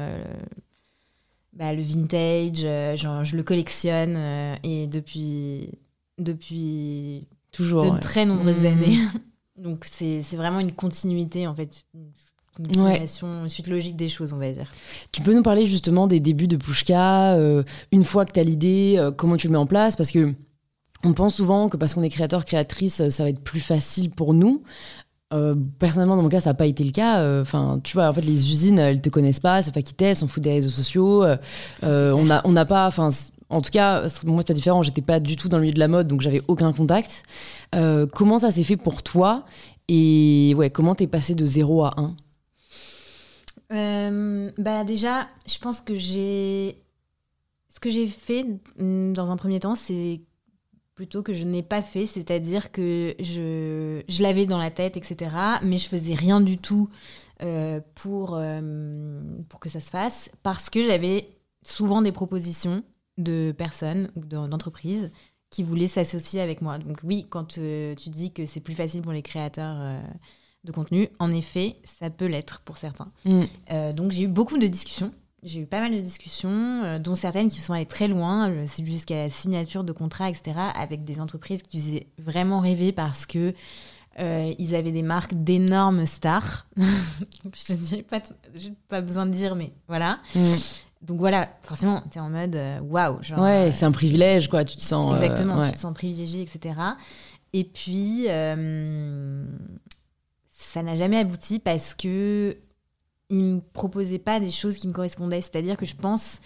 [1.53, 2.65] bah, le vintage,
[2.99, 4.17] genre, je le collectionne
[4.63, 5.69] et depuis,
[6.17, 7.85] depuis Toujours.
[7.85, 7.99] de ouais.
[7.99, 8.65] très nombreuses Mhm.
[8.65, 8.97] années.
[9.57, 12.11] Donc c'est vraiment une continuité en fait, une
[12.55, 14.71] continuation, une suite logique des choses on va dire.
[15.11, 18.43] Tu peux nous parler justement des débuts de Pushka, euh, une fois que tu as
[18.43, 19.95] l'idée, euh, comment tu le mets en place?
[19.95, 20.33] Parce que
[21.03, 24.33] on pense souvent que parce qu'on est créateur, créatrice, ça va être plus facile pour
[24.33, 24.63] nous.
[25.33, 27.19] Euh, personnellement, dans mon cas, ça n'a pas été le cas.
[27.19, 29.93] Euh, Enfin, tu vois, en fait, les usines, elles te connaissent pas, c'est pas qui
[29.93, 31.23] t'es, elles s'en foutent des réseaux sociaux.
[31.23, 31.37] Euh,
[31.83, 33.09] on n'a on n'a pas, enfin,
[33.49, 34.83] en tout cas, moi, pas différent.
[34.83, 37.23] J'étais pas du tout dans le milieu de la mode, donc j'avais aucun contact.
[37.75, 39.45] Euh, comment ça s'est fait pour toi
[39.87, 42.15] Et ouais, comment t'es passé de 0 à 1
[43.73, 46.81] Euh, bah déjà, je pense que j'ai.
[47.73, 48.45] Ce que j'ai fait
[48.77, 50.21] mm, dans un premier temps, c'est
[50.95, 55.29] plutôt que je n'ai pas fait, c'est-à-dire que je, je l'avais dans la tête, etc.,
[55.61, 56.89] mais je faisais rien du tout
[57.43, 58.41] euh, pour,
[59.47, 61.29] pour que ça se fasse, parce que j'avais
[61.61, 62.83] souvent des propositions
[63.17, 65.11] de personnes ou de- d'entreprises
[65.49, 66.77] qui voulaient s'associer avec moi.
[66.77, 70.01] Donc oui, quand euh, tu dis que c'est plus facile pour les créateurs euh,
[70.63, 73.11] de contenu, en effet, ça peut l'être pour certains.
[73.71, 75.11] Euh, donc j'ai eu beaucoup de discussions.
[75.43, 76.49] J'ai eu pas mal de discussions,
[76.83, 78.51] euh, dont certaines qui sont allées très loin,
[78.83, 83.53] jusqu'à la signature de contrats, etc., avec des entreprises qui faisaient vraiment rêver parce que
[84.19, 86.65] euh, ils avaient des marques d'énormes stars.
[86.75, 88.19] Je dirais pas,
[88.87, 90.19] pas besoin de dire, mais voilà.
[91.01, 93.21] Donc voilà, forcément, t'es en mode euh, waouh.
[93.21, 94.65] genre, Ouais, euh, c'est un privilège, quoi.
[94.65, 95.13] Tu te sens.
[95.57, 95.69] euh, ouais.
[95.69, 96.75] tu te sens privilégié, etc.
[97.53, 99.45] Et puis, euh,
[100.57, 102.57] ça n'a jamais abouti parce que
[103.29, 105.41] il me proposait pas des choses qui me correspondaient.
[105.41, 106.39] C'est-à-dire que je pense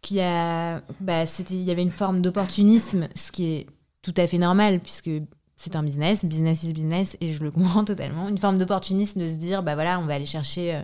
[0.00, 3.66] qu'il y a, bah, il y avait une forme d'opportunisme, ce qui est
[4.02, 5.10] tout à fait normal puisque
[5.56, 8.28] c'est un business, business is business, et je le comprends totalement.
[8.28, 10.82] Une forme d'opportunisme de se dire, bah voilà, on va aller chercher euh,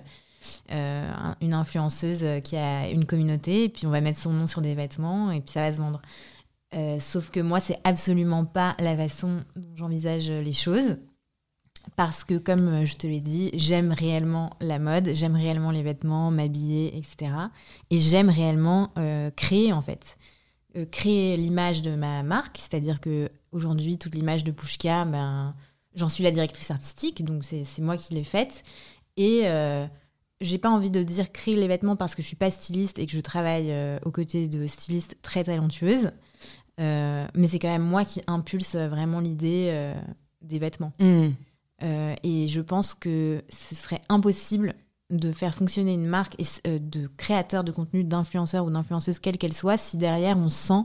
[0.71, 4.33] euh, un- une influenceuse euh, qui a une communauté, et puis on va mettre son
[4.33, 6.01] nom sur des vêtements, et puis ça va se vendre.
[6.75, 10.97] Euh, sauf que moi, c'est absolument pas la façon dont j'envisage les choses.
[11.97, 16.31] Parce que, comme je te l'ai dit, j'aime réellement la mode, j'aime réellement les vêtements,
[16.31, 17.33] m'habiller, etc.
[17.89, 18.93] Et j'aime réellement
[19.37, 20.19] créer, en fait.
[20.91, 25.55] Créer l'image de ma marque, c'est-à-dire que aujourd'hui, toute l'image de Pushka, ben,
[25.95, 28.63] j'en suis la directrice artistique, donc c'est moi qui l'ai faite.
[29.17, 29.45] Et
[30.41, 33.07] j'ai pas envie de dire créer les vêtements parce que je suis pas styliste et
[33.07, 36.13] que je travaille euh, aux côtés de stylistes très talentueuses.
[36.81, 39.95] Euh, mais c'est quand même moi qui impulse vraiment l'idée euh,
[40.43, 40.93] des vêtements.
[41.01, 41.31] Mm.
[41.83, 44.75] Euh, et je pense que ce serait impossible
[45.11, 49.39] de faire fonctionner une marque et, euh, de créateur de contenu, d'influenceur ou d'influenceuse, quelle
[49.39, 50.85] qu'elle soit, si derrière on sent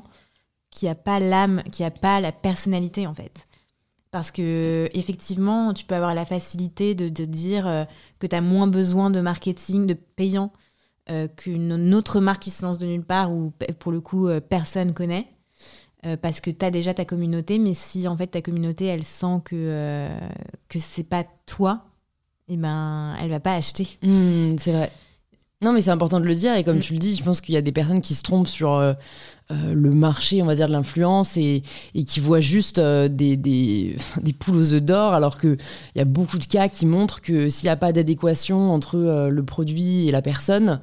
[0.69, 3.47] qu'il n'y a pas l'âme, qu'il n'y a pas la personnalité en fait.
[4.13, 7.83] Parce que effectivement, tu peux avoir la facilité de, de dire euh,
[8.19, 10.53] que tu as moins besoin de marketing, de payant,
[11.09, 14.39] euh, qu'une autre marque qui se lance de nulle part ou pour le coup euh,
[14.39, 15.27] personne connaît.
[16.05, 19.01] Euh, parce que tu as déjà ta communauté, mais si en fait ta communauté elle
[19.03, 20.15] sent que, euh,
[20.69, 21.85] que c'est pas toi,
[22.49, 23.87] eh ben elle va pas acheter.
[24.03, 24.91] Mm, c'est vrai.
[25.63, 26.53] Non, mais c'est important de le dire.
[26.55, 26.81] Et comme Mm.
[26.81, 28.93] tu le dis, je pense qu'il y a des personnes qui se trompent sur euh,
[29.73, 31.63] le marché, on va dire, de l'influence et,
[31.95, 35.57] et, qui voient juste des, des, des, poules aux œufs d'or, alors qu'il
[35.95, 39.43] y a beaucoup de cas qui montrent que s'il n'y a pas d'adéquation entre le
[39.43, 40.79] produit et la personne,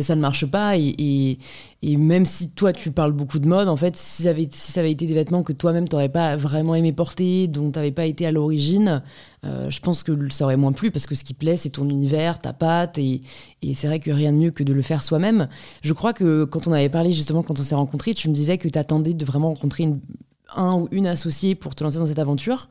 [0.00, 0.76] ça ne marche pas.
[0.76, 1.38] Et, et,
[1.82, 4.72] et, même si toi, tu parles beaucoup de mode, en fait, si ça avait, si
[4.72, 7.78] ça avait été des vêtements que toi-même, tu n'aurais pas vraiment aimé porter, dont tu
[7.78, 9.02] n'avais pas été à l'origine,
[9.44, 12.38] je pense que ça aurait moins plu parce que ce qui plaît, c'est ton univers,
[12.38, 12.98] ta patte.
[12.98, 13.22] Et,
[13.62, 15.48] et c'est vrai que rien de mieux que de le faire soi-même.
[15.82, 18.58] Je crois que quand on avait parlé justement, quand on s'est rencontrés, tu me disais
[18.58, 19.88] que tu attendais de vraiment rencontrer
[20.54, 22.68] un ou une associée pour te lancer dans cette aventure.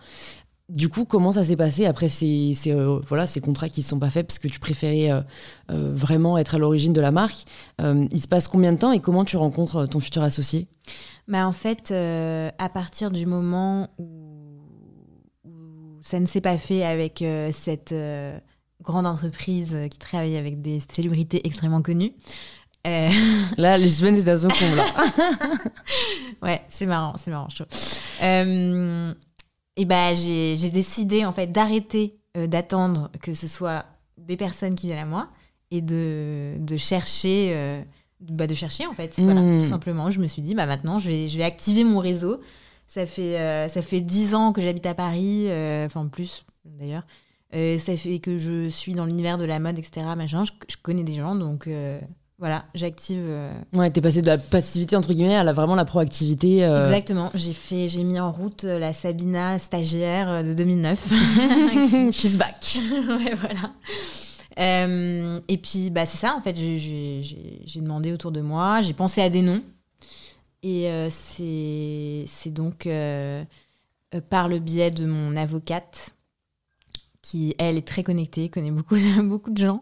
[0.72, 4.00] Du coup, comment ça s'est passé après ces, euh, voilà, ces contrats qui ne sont
[4.00, 4.26] pas faits?
[4.26, 5.22] Parce que tu préférais euh,
[5.70, 7.44] euh, vraiment être à l'origine de la marque.
[7.80, 10.68] Il se passe combien de temps et comment tu rencontres ton futur associé?
[11.28, 14.62] Bah En fait, à partir du moment où
[16.02, 17.94] ça ne s'est pas fait avec cette
[18.82, 22.14] grande entreprise qui travaille avec des célébrités extrêmement connues,
[22.88, 23.10] euh...
[23.58, 24.82] Là, les semaines, c'est à son comble.
[26.42, 27.66] ouais, c'est marrant, c'est marrant, chaud.
[28.24, 29.14] Euh,
[29.76, 33.86] et bah, j'ai décidé en fait d'arrêter euh, d'attendre que ce soit
[34.18, 35.30] des personnes qui viennent à moi
[35.70, 37.84] et de, de chercher,
[38.20, 39.14] bah, de chercher en fait.
[39.20, 39.60] Voilà, hmm.
[39.60, 40.10] tout simplement.
[40.10, 42.42] Je me suis dit, bah maintenant, je vais, je vais activer mon réseau.
[42.88, 45.48] Ça fait ça fait dix ans que j'habite à Paris,
[45.86, 47.06] enfin plus d'ailleurs.
[47.54, 50.08] ça fait que je suis dans l'univers de la mode, etc.
[50.18, 50.44] Machin.
[50.44, 51.70] Je, je connais des gens, donc
[52.42, 53.22] voilà, j'active.
[53.22, 56.66] Euh, ouais, t'es passé de la passivité entre guillemets à la, vraiment la proactivité.
[56.66, 56.86] Euh.
[56.86, 57.30] Exactement.
[57.36, 61.00] J'ai fait, j'ai mis en route euh, la Sabina stagiaire de 2009.
[62.12, 62.56] She's back.
[62.92, 63.74] ouais, voilà.
[65.48, 67.22] et puis, bah, c'est ça, en fait, j'ai
[67.76, 69.62] demandé autour de moi, j'ai pensé à des noms.
[70.64, 72.90] Et c'est donc
[74.32, 76.16] par le biais de mon avocate
[77.22, 79.80] qui, elle, est très connectée, connaît beaucoup, beaucoup de gens,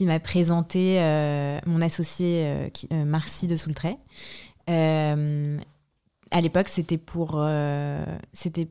[0.00, 3.98] qui m'a présenté euh, mon associé euh, euh, Marcy de Soultray.
[4.66, 7.44] à l'époque, c'était pour.
[8.32, 8.68] c'était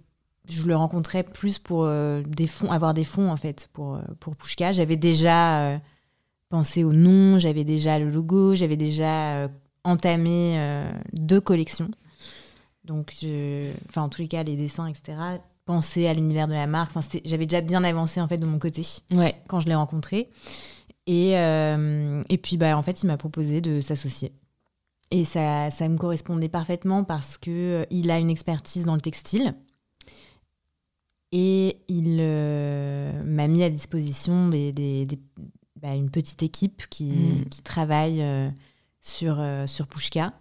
[0.48, 4.72] je le rencontrais plus pour des fonds, avoir des fonds, en fait, pour, pour Pushka.
[4.72, 5.80] J'avais déjà
[6.50, 9.48] pensé au nom, j'avais déjà le logo, j'avais déjà
[9.84, 10.60] entamé
[11.14, 11.92] deux collections.
[12.86, 15.38] Donc, je, enfin, en tous les cas, les dessins, etc
[15.70, 16.98] penser à l'univers de la marque.
[16.98, 19.40] Enfin, j'avais déjà bien avancé en fait de mon côté ouais.
[19.48, 20.28] quand je l'ai rencontré.
[21.10, 24.32] Et, euh, et puis, bah, en fait, il m'a proposé de s'associer.
[25.10, 29.02] Et ça, ça me correspondait parfaitement parce que euh, il a une expertise dans le
[29.02, 29.56] textile.
[31.32, 35.08] Et il euh, m'a mis à disposition des, des,
[35.82, 37.46] bah, une petite équipe qui, mm.
[37.50, 38.24] qui travaille
[39.02, 40.34] sur, sur Pushka.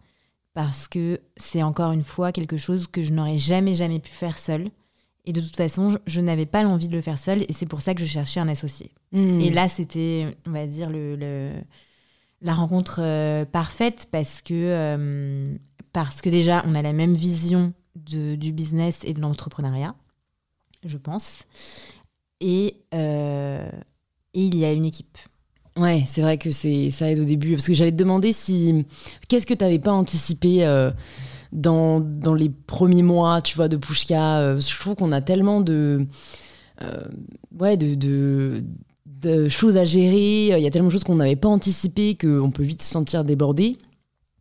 [0.52, 4.36] Parce que c'est encore une fois quelque chose que je n'aurais jamais, jamais pu faire
[4.36, 4.68] seule.
[5.28, 7.82] Et de toute façon, je, n'avais pas l'envie de le faire seule et c'est pour
[7.82, 8.92] ça que je cherchais un associé.
[9.12, 9.38] Hmm.
[9.40, 11.52] Et là, c'était, on va dire, le,
[12.40, 15.54] la rencontre euh, parfaite parce que, euh,
[15.92, 19.94] parce que déjà, on a la même vision de, du business et de l'entrepreneuriat,
[20.82, 21.44] je pense.
[22.40, 23.70] Et, euh,
[24.32, 25.18] et il y a une équipe.
[25.76, 27.52] Ouais, c'est vrai que c'est ça aide au début.
[27.52, 28.86] Parce que j'allais te demander si.
[29.28, 30.64] Qu'est-ce que tu n'avais pas anticipé
[31.52, 34.40] dans, dans les premiers mois, tu vois, de Pushka.
[34.40, 36.06] Euh, je trouve qu'on a tellement de,
[36.82, 37.04] euh,
[37.58, 38.64] ouais, de, de,
[39.06, 40.58] de, choses à gérer.
[40.58, 43.24] Il y a tellement de choses qu'on n'avait pas anticipées qu'on peut vite se sentir
[43.24, 43.78] débordé.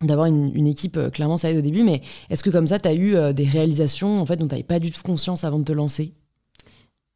[0.00, 1.82] D'avoir une, une, équipe, euh, clairement, ça aide au début.
[1.82, 4.62] Mais est-ce que comme ça, tu as eu des réalisations en fait, dont tu n'avais
[4.62, 6.12] pas du tout conscience avant de te lancer?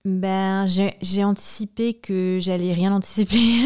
[0.05, 3.61] Ben, j'ai anticipé que j'allais rien anticiper.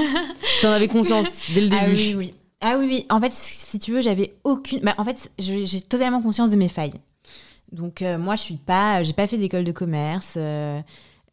[0.61, 1.97] T'en avais conscience dès le ah début.
[1.97, 2.35] Ah oui, oui.
[2.61, 3.07] Ah oui, oui.
[3.11, 4.81] En fait, si tu veux, j'avais aucune.
[4.81, 7.01] Bah, en fait, j'ai totalement conscience de mes failles.
[7.73, 9.03] Donc, euh, moi, je suis pas.
[9.03, 10.35] J'ai pas fait d'école de commerce.
[10.37, 10.81] Euh,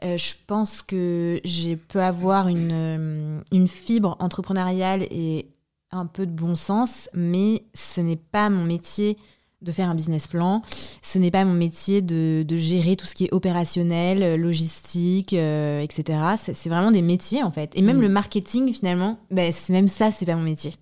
[0.03, 5.47] euh, je pense que j'ai peux avoir une, une fibre entrepreneuriale et
[5.91, 9.17] un peu de bon sens, mais ce n'est pas mon métier
[9.61, 10.61] de faire un business plan.
[11.01, 16.19] Ce n'est pas mon métier de, de, gérer tout ce qui est opérationnel, logistique, etc.
[16.35, 17.71] C'est vraiment des métiers en fait.
[17.75, 18.01] Et même mm.
[18.01, 20.73] le marketing finalement, ben, même ça, c'est pas mon métier.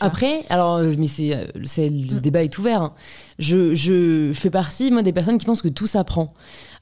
[0.00, 2.20] Après, alors, euh, mais c'est, euh, c'est le mm.
[2.20, 2.82] débat est ouvert.
[2.82, 2.94] Hein.
[3.38, 6.34] Je, je fais partie, moi, des personnes qui pensent que tout s'apprend.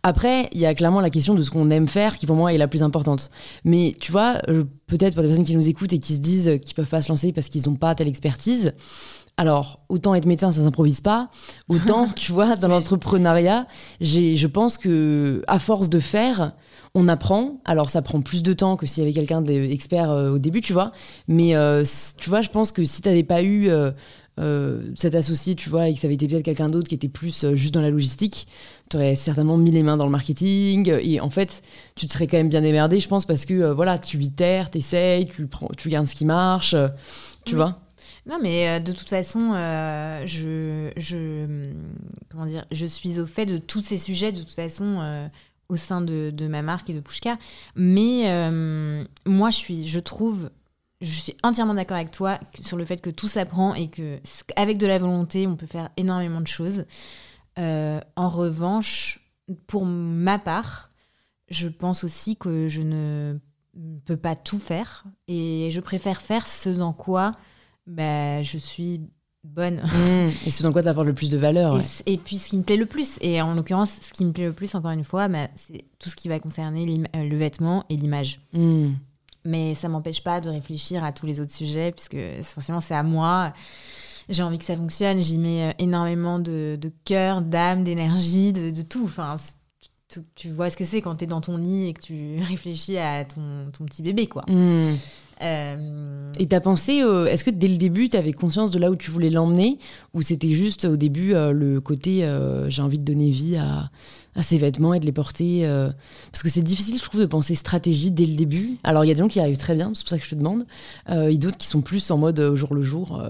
[0.03, 2.53] Après, il y a clairement la question de ce qu'on aime faire qui, pour moi,
[2.55, 3.31] est la plus importante.
[3.64, 4.40] Mais tu vois,
[4.87, 7.11] peut-être pour des personnes qui nous écoutent et qui se disent qu'ils peuvent pas se
[7.11, 8.72] lancer parce qu'ils n'ont pas telle expertise,
[9.37, 11.31] alors, autant être médecin, ça s'improvise pas.
[11.68, 13.66] Autant, tu vois, dans l'entrepreneuriat,
[14.00, 16.53] j'ai, je pense que à force de faire,
[16.94, 17.61] on apprend.
[17.64, 20.61] Alors, ça prend plus de temps que s'il y avait quelqu'un d'expert euh, au début,
[20.61, 20.92] tu vois.
[21.29, 21.85] Mais euh,
[22.16, 25.88] tu vois, je pense que si tu n'avais pas eu euh, cet associé, tu vois,
[25.88, 28.48] et que ça avait été peut-être quelqu'un d'autre qui était plus juste dans la logistique,
[28.88, 30.92] tu aurais certainement mis les mains dans le marketing.
[31.03, 31.62] Et en fait,
[31.94, 34.79] tu te serais quand même bien démerdé, je pense, parce que voilà, tu itères, tu
[34.79, 36.74] essayes, tu, prends, tu regardes ce qui marche,
[37.44, 37.81] tu vois.
[38.26, 41.72] Non, mais de toute façon, euh, je, je,
[42.31, 45.26] comment dire, je suis au fait de tous ces sujets, de toute façon, euh,
[45.70, 47.38] au sein de, ma marque et de Pushka.
[47.74, 50.50] Mais euh, moi, je, suis, je trouve,
[51.00, 54.18] je suis entièrement d'accord avec toi sur le fait que tout s'apprend et que
[54.56, 56.85] avec de la volonté, on peut faire énormément de choses.
[57.58, 59.21] Euh, en revanche,
[59.66, 60.90] pour ma part,
[61.48, 63.38] je pense aussi que je ne
[64.04, 67.37] peux pas tout faire et je préfère faire ce dans quoi
[67.87, 69.00] bah, je suis
[69.45, 69.77] bonne.
[69.83, 70.29] Mmh.
[70.47, 71.75] Et ce dans quoi t'apportes le plus de valeur.
[71.75, 71.83] Et, ouais.
[71.83, 73.17] c- et puis ce qui me plaît le plus.
[73.21, 76.09] Et en l'occurrence, ce qui me plaît le plus, encore une fois, bah, c'est tout
[76.09, 78.41] ce qui va concerner euh, le vêtement et l'image.
[78.53, 78.91] Mmh.
[79.45, 83.03] Mais ça m'empêche pas de réfléchir à tous les autres sujets, puisque forcément c'est à
[83.03, 83.55] moi.
[84.29, 85.19] J'ai envie que ça fonctionne.
[85.19, 89.05] J'y mets euh, énormément de, de cœur, d'âme, d'énergie, de, de tout.
[89.05, 89.37] Enfin,
[90.09, 92.38] tu, tu vois ce que c'est quand tu es dans ton lit et que tu
[92.43, 94.45] réfléchis à ton, ton petit bébé, quoi.
[94.47, 94.93] Mmh.
[95.43, 98.97] Euh, Et t'as pensé, euh, est-ce que dès le début, t'avais conscience de là où
[98.97, 99.79] tu voulais l'emmener
[100.15, 103.91] Ou c'était juste au début euh, le côté euh, j'ai envie de donner vie à,
[104.43, 105.67] ces vêtements et de les porter
[106.31, 108.79] Parce que c'est difficile, je trouve, de penser stratégie dès le début.
[108.85, 110.31] Alors il y a des gens qui arrivent très bien, c'est pour ça que je
[110.31, 110.67] te demande.
[111.11, 113.23] Euh, et d'autres qui sont plus en mode jour le jour.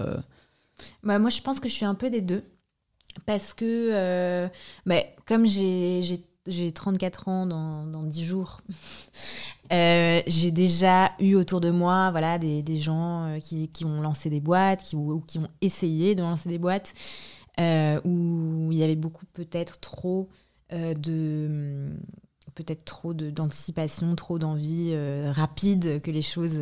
[1.03, 2.43] Bah, moi, je pense que je suis un peu des deux.
[3.25, 4.47] Parce que,
[4.85, 8.61] bah, comme j'ai j'ai- j'ai 34 ans dans, dans 10 jours,
[9.71, 14.01] euh, j'ai déjà eu autour de moi voilà, des, des gens euh, qui, qui ont
[14.01, 16.93] lancé des boîtes, qui, ou, qui ont essayé de lancer des boîtes,
[17.59, 20.29] euh, où il y avait beaucoup peut-être trop
[20.73, 21.89] euh, de
[22.55, 24.93] peut-être trop de- d'anticipation, trop d'envie
[25.31, 26.59] rapide que les choses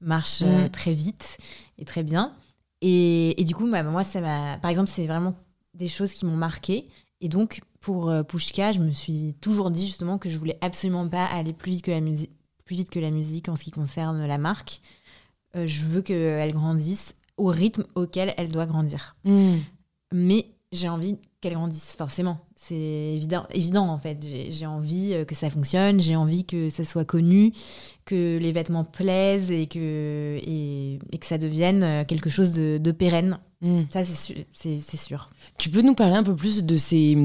[0.00, 0.68] marchent Mm.
[0.70, 1.36] très vite
[1.78, 2.32] et très bien.
[2.80, 4.56] Et, et du coup, bah, moi, ça m'a.
[4.58, 5.34] Par exemple, c'est vraiment
[5.74, 6.88] des choses qui m'ont marqué.
[7.20, 11.08] Et donc, pour euh, Pushka, je me suis toujours dit justement que je voulais absolument
[11.08, 12.30] pas aller plus vite que la musique,
[12.66, 14.82] plus vite que la musique en ce qui concerne la marque.
[15.56, 19.16] Euh, je veux qu'elle grandisse au rythme auquel elle doit grandir.
[19.24, 19.54] Mmh.
[20.12, 22.40] Mais j'ai envie qu'elle grandisse, forcément.
[22.54, 24.22] C'est évident, évident en fait.
[24.50, 27.54] J'ai envie euh, que ça fonctionne, j'ai envie que ça soit connu,
[28.04, 32.92] que les vêtements plaisent et que, et, et que ça devienne quelque chose de, de
[32.92, 33.38] pérenne.
[33.62, 33.84] Mmh.
[33.90, 35.30] Ça, c'est sûr.
[35.56, 37.16] Tu peux nous parler un peu plus de ces,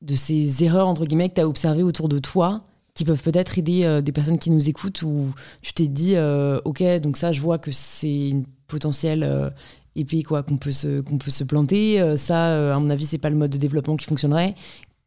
[0.00, 2.62] de ces erreurs, entre guillemets, que tu as observées autour de toi,
[2.94, 5.32] qui peuvent peut-être aider euh, des personnes qui nous écoutent, où
[5.62, 9.50] tu t'es dit, euh, OK, donc ça, je vois que c'est une potentielle euh,
[9.96, 12.00] épée quoi, qu'on peut, se, qu'on peut se planter.
[12.00, 14.54] Euh, ça, à mon avis, c'est pas le mode de développement qui fonctionnerait.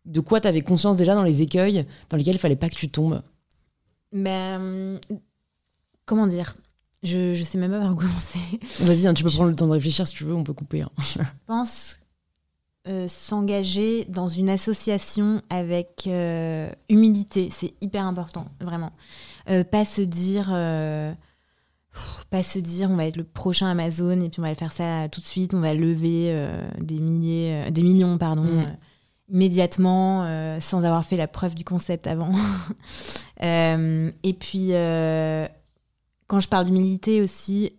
[0.06, 2.76] De quoi tu avais conscience déjà dans les écueils dans lesquels il fallait pas que
[2.76, 3.22] tu tombes?
[4.12, 4.58] Mais
[6.06, 6.56] comment dire?
[7.04, 8.40] Je, je sais même pas par où commencer.
[8.82, 10.82] Vas-y, hein, tu peux prendre le temps de réfléchir si tu veux, on peut couper.
[10.82, 10.90] hein.
[11.00, 11.98] Je pense
[12.88, 18.92] euh, s'engager dans une association avec euh, humilité, c'est hyper important, vraiment.
[19.50, 20.48] Euh, pas se dire,
[22.30, 24.72] pas se dire, on va être le prochain Amazon et puis on va le faire
[24.72, 26.34] ça tout de suite, on va lever
[26.80, 28.44] des milliers, des millions, pardon.
[28.44, 28.78] Mm.
[29.30, 32.32] immédiatement sans avoir fait la preuve du concept avant.
[33.42, 34.70] Et puis,
[36.28, 37.74] quand je parle d'humilité aussi,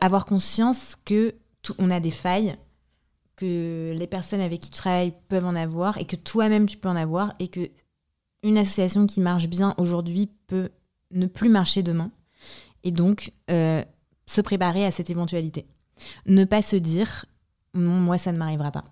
[0.00, 2.56] avoir conscience que tout- on a des failles,
[3.36, 6.88] que les personnes avec qui tu travailles peuvent en avoir et que toi-même tu peux
[6.88, 7.70] en avoir et que
[8.42, 10.70] une association qui marche bien aujourd'hui peut
[11.12, 12.10] ne plus marcher demain.
[12.84, 13.82] Et donc, euh,
[14.26, 15.66] se préparer à cette éventualité.
[16.26, 17.24] Ne pas se dire,
[17.74, 18.84] non, moi ça ne m'arrivera pas.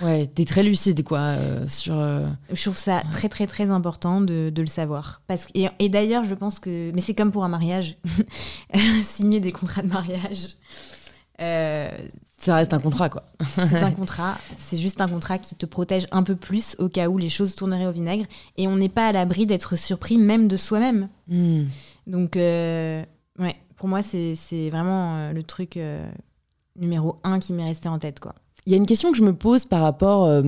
[0.00, 1.94] Ouais, t'es très lucide, quoi, euh, sur.
[1.98, 5.20] euh, Je trouve ça très très très important de, de le savoir.
[5.26, 6.90] Parce que, et, et d'ailleurs, je pense que...
[6.94, 7.98] Mais c'est comme pour un mariage.
[9.02, 10.56] Signer des contrats de mariage.
[11.42, 11.90] euh,
[12.38, 13.24] Ça reste un contrat, quoi.
[13.48, 14.36] c'est un contrat.
[14.58, 17.54] C'est juste un contrat qui te protège un peu plus au cas où les choses
[17.54, 18.26] tourneraient au vinaigre.
[18.56, 21.08] Et on n'est pas à l'abri d'être surpris même de soi-même.
[21.28, 21.64] Hmm.
[22.06, 23.02] Donc, euh,
[23.38, 26.06] ouais, pour moi, c'est vraiment euh, le truc euh,
[26.76, 28.34] numéro un qui m'est resté en tête, quoi.
[28.66, 30.42] Il y a une question que je me pose par rapport euh,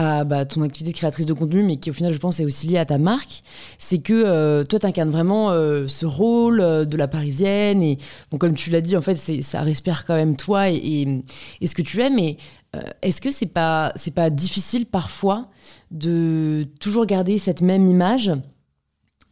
[0.00, 2.44] à bah, ton activité de créatrice de contenu, mais qui au final, je pense, est
[2.44, 3.42] aussi liée à ta marque.
[3.78, 7.82] C'est que euh, toi, tu incarnes vraiment euh, ce rôle euh, de la parisienne.
[7.82, 7.98] Et
[8.30, 11.24] bon, comme tu l'as dit, en fait, ça respire quand même toi et, et-
[11.60, 12.10] et ce que tu es.
[12.10, 12.36] Mais
[12.76, 15.48] euh, est-ce que c'est pas, c'est pas difficile parfois
[15.90, 18.30] de toujours garder cette même image?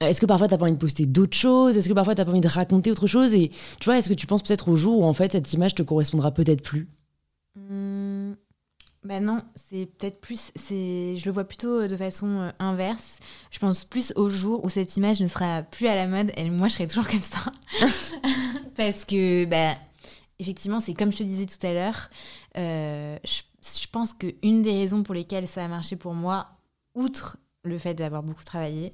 [0.00, 1.76] Est-ce que parfois t'as pas envie de poster d'autres choses?
[1.76, 3.34] Est-ce que parfois t'as pas envie de raconter autre chose?
[3.34, 3.50] Et
[3.80, 5.82] tu vois, est-ce que tu penses peut-être au jour où en fait cette image te
[5.82, 6.88] correspondra peut-être plus?
[7.54, 8.32] Hmm,
[9.07, 10.50] bah non, c'est peut-être plus.
[10.57, 13.18] C'est, je le vois plutôt euh, de façon euh, inverse.
[13.50, 16.50] Je pense plus au jour où cette image ne sera plus à la mode et
[16.50, 17.38] moi je serai toujours comme ça.
[18.76, 19.76] Parce que, bah,
[20.38, 22.11] effectivement, c'est comme je te disais tout à l'heure.
[22.57, 23.42] euh, je,
[23.80, 26.48] je pense qu'une des raisons pour lesquelles ça a marché pour moi,
[26.94, 28.92] outre le fait d'avoir beaucoup travaillé,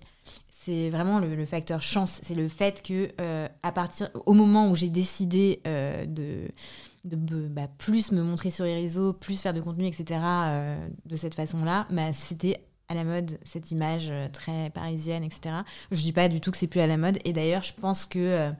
[0.64, 2.20] c'est vraiment le, facteur chance.
[2.22, 7.68] C'est le fait que euh, à partir, au moment où j'ai décidé euh, de, bah,
[7.78, 10.20] plus me montrer sur les réseaux, plus faire de contenu, etc.
[10.22, 15.56] Euh, de cette façon-là, bah, c'était à la mode cette image très parisienne, etc.
[15.90, 17.18] Je dis pas du tout que c'est plus à la mode.
[17.24, 18.52] Et d'ailleurs, je pense que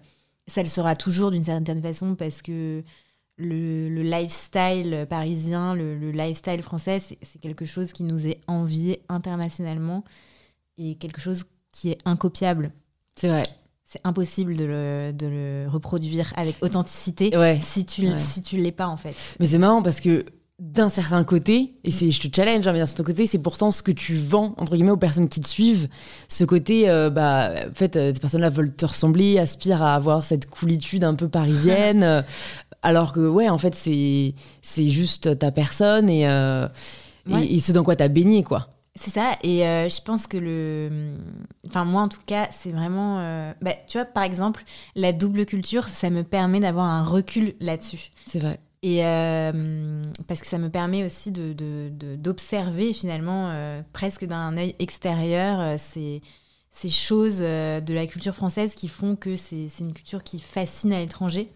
[0.47, 2.83] ça le sera toujours d'une certaine façon parce que
[3.37, 9.03] le, le lifestyle parisien, le, le lifestyle français, c'est quelque chose qui nous est envié
[9.09, 10.03] internationalement
[10.79, 12.73] et quelque chose qui est incopiable.
[13.17, 13.45] C'est vrai.
[13.85, 18.73] C'est impossible de le, de le, reproduire avec authenticité si tu ne si tu l'es
[18.73, 19.15] pas en fait.
[19.39, 20.25] Mais c'est marrant parce que
[20.63, 23.73] d'un certain côté, et c'est, je te challenge, hein, mais d'un certain côté, c'est pourtant
[23.73, 25.89] ce que tu vends, entre guillemets, aux personnes qui te suivent.
[26.29, 30.23] Ce côté, euh, bah, en fait, euh, ces personnes-là veulent te ressembler, aspirent à avoir
[30.23, 32.23] cette coolitude un peu parisienne, euh,
[32.83, 37.83] alors que, ouais, en fait, c'est, c'est juste ta personne et, et, et, ce dans
[37.83, 38.69] quoi t'as baigné, quoi.
[38.95, 41.17] C'est ça, et euh, je pense que le.
[41.67, 43.21] Enfin, moi en tout cas, c'est vraiment.
[43.21, 44.65] Euh, bah, tu vois, par exemple,
[44.95, 48.11] la double culture, ça me permet d'avoir un recul là-dessus.
[48.27, 48.61] C'est vrai.
[48.83, 54.75] Et euh, parce que ça me permet aussi d'observer de, de, finalement, presque d'un œil
[54.79, 56.21] extérieur, ces,
[56.71, 60.99] ces choses de la culture française qui font que c'est une culture qui fascine à
[60.99, 61.51] l'étranger.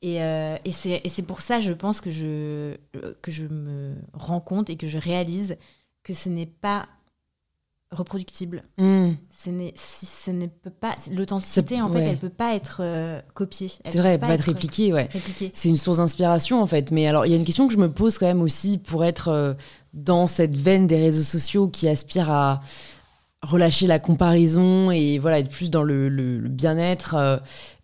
[0.00, 2.76] Et, et c'est pour ça, je pense, que je,
[3.20, 5.58] que je me rends compte et que je réalise
[6.04, 6.86] que ce n'est pas
[7.90, 8.64] reproductible.
[8.78, 9.12] Hmm.
[9.36, 13.70] Ce si ce ne peut pas l'authenticité en fait, elle peut pas être euh, copiée.
[13.84, 15.08] C'est vrai, elle peut pas être répliquée, ouais.
[15.52, 16.90] C'est une source d'inspiration en fait.
[16.90, 19.04] Mais alors, il y a une question que je me pose quand même aussi pour
[19.04, 19.54] être euh,
[19.92, 22.62] dans cette veine des réseaux sociaux qui aspire à
[23.42, 26.08] relâcher la comparaison et voilà être plus dans le,
[26.48, 27.36] bien-être euh,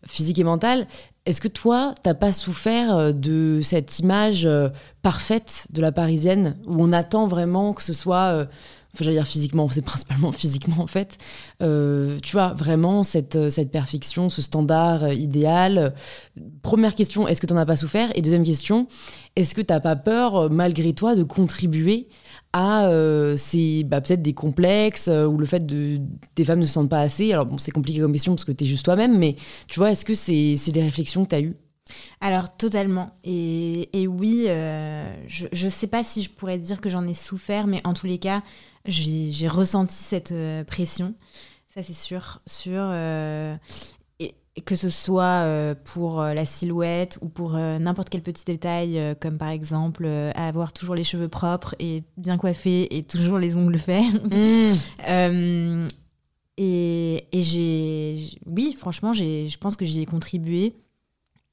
[0.07, 0.87] physique et mental.
[1.27, 4.71] Est-ce que toi, t'as pas souffert euh, de cette image euh,
[5.03, 8.45] parfaite de la parisienne où on attend vraiment que ce soit, euh,
[8.95, 11.19] enfin, j'allais dire physiquement, c'est principalement physiquement en fait,
[11.61, 15.95] tu vois, vraiment cette, cette perfection, ce standard idéal?
[16.63, 18.11] Première question, est-ce que t'en as pas souffert?
[18.15, 18.89] Et deuxième question,
[19.37, 22.09] est-ce que t'as pas peur, malgré toi, de contribuer
[22.53, 26.01] à euh, c'est bah, peut-être des complexes euh, ou le fait de
[26.37, 27.33] des femmes ne se sentent pas assez.
[27.33, 29.37] Alors bon, c'est compliqué comme question parce que tu es juste toi-même, mais
[29.69, 31.57] tu vois, est-ce que c'est des réflexions que tu as eues?
[32.21, 33.19] Alors totalement.
[33.25, 37.15] Et, et oui, euh, je ne sais pas si je pourrais dire que j'en ai
[37.15, 38.43] souffert, mais en tous les cas,
[38.87, 40.35] j'ai ressenti cette
[40.67, 41.15] pression,
[41.75, 42.41] ça c'est sûr,
[44.65, 49.17] que ce soit euh, pour euh, la silhouette ou pour euh, n'importe quel petit détail,
[49.21, 53.79] comme par exemple avoir toujours les cheveux propres et bien coiffés et toujours les ongles
[53.79, 54.05] faits.
[54.25, 55.89] Mm.
[56.59, 60.75] et, et j'ai, oui, franchement, je pense que j'y ai contribué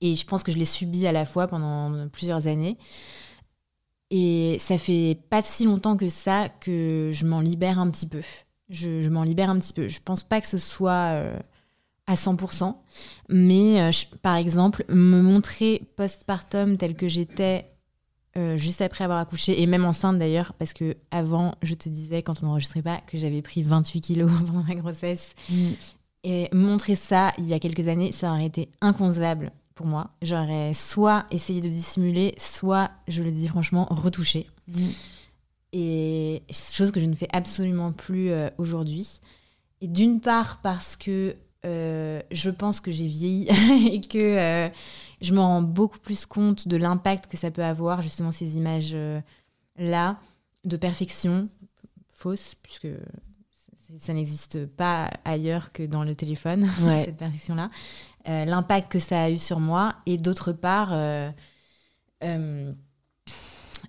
[0.01, 2.77] et je pense que je l'ai subi à la fois pendant plusieurs années.
[4.09, 8.21] Et ça fait pas si longtemps que ça que je m'en libère un petit peu.
[8.69, 9.87] Je, je m'en libère un petit peu.
[9.87, 11.21] Je pense pas que ce soit
[12.07, 12.75] à 100%.
[13.29, 13.91] Mais euh,
[14.21, 17.69] par exemple, me montrer postpartum tel que j'étais
[18.37, 22.21] euh, juste après avoir accouché, et même enceinte d'ailleurs, parce que avant, je te disais
[22.21, 25.33] quand on n'enregistrait pas que j'avais pris 28 kilos pendant ma grossesse.
[25.49, 25.69] Mm.
[26.23, 30.11] Et montrer ça il y a quelques années, ça aurait été inconcevable pour moi.
[30.21, 34.47] J'aurais soit essayé de dissimuler, soit, je le dis franchement, retouché.
[34.67, 34.81] Mm.
[35.73, 39.19] Et chose que je ne fais absolument plus euh, aujourd'hui.
[39.81, 41.35] Et d'une part parce que
[41.67, 43.47] euh, je pense que j'ai vieilli
[43.91, 44.69] et que euh,
[45.21, 50.09] je me rends beaucoup plus compte de l'impact que ça peut avoir, justement, ces images-là,
[50.09, 50.13] euh,
[50.65, 51.49] de perfection
[52.13, 52.87] fausse, puisque
[53.99, 56.67] ça n'existe pas ailleurs que dans le téléphone,
[57.03, 57.69] cette perfection-là.
[58.25, 60.93] l'impact que ça a eu sur moi, et d'autre part,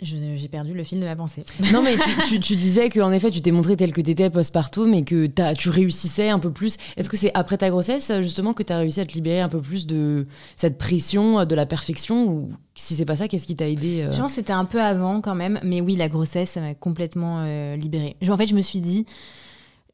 [0.01, 1.45] j'ai perdu le fil de ma pensée.
[1.72, 1.97] Non, mais
[2.28, 5.28] tu, tu, disais qu'en effet, tu t'es montré tel que tu étais postpartum et que
[5.41, 6.76] as, tu réussissais un peu plus.
[6.97, 9.49] Est-ce que c'est après ta grossesse, justement, que tu as réussi à te libérer un
[9.49, 10.26] peu plus de
[10.57, 12.26] cette pression, de la perfection?
[12.26, 14.12] Ou si c'est pas ça, qu'est-ce qui t'a aidé euh?
[14.12, 15.59] Je pense que c'était un peu avant quand même.
[15.62, 18.16] Mais oui, la grossesse, m'a complètement euh, libérée.
[18.28, 19.05] En fait, je me suis dit,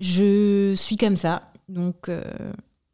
[0.01, 1.51] je suis comme ça.
[1.69, 2.09] Donc.
[2.09, 2.23] Euh,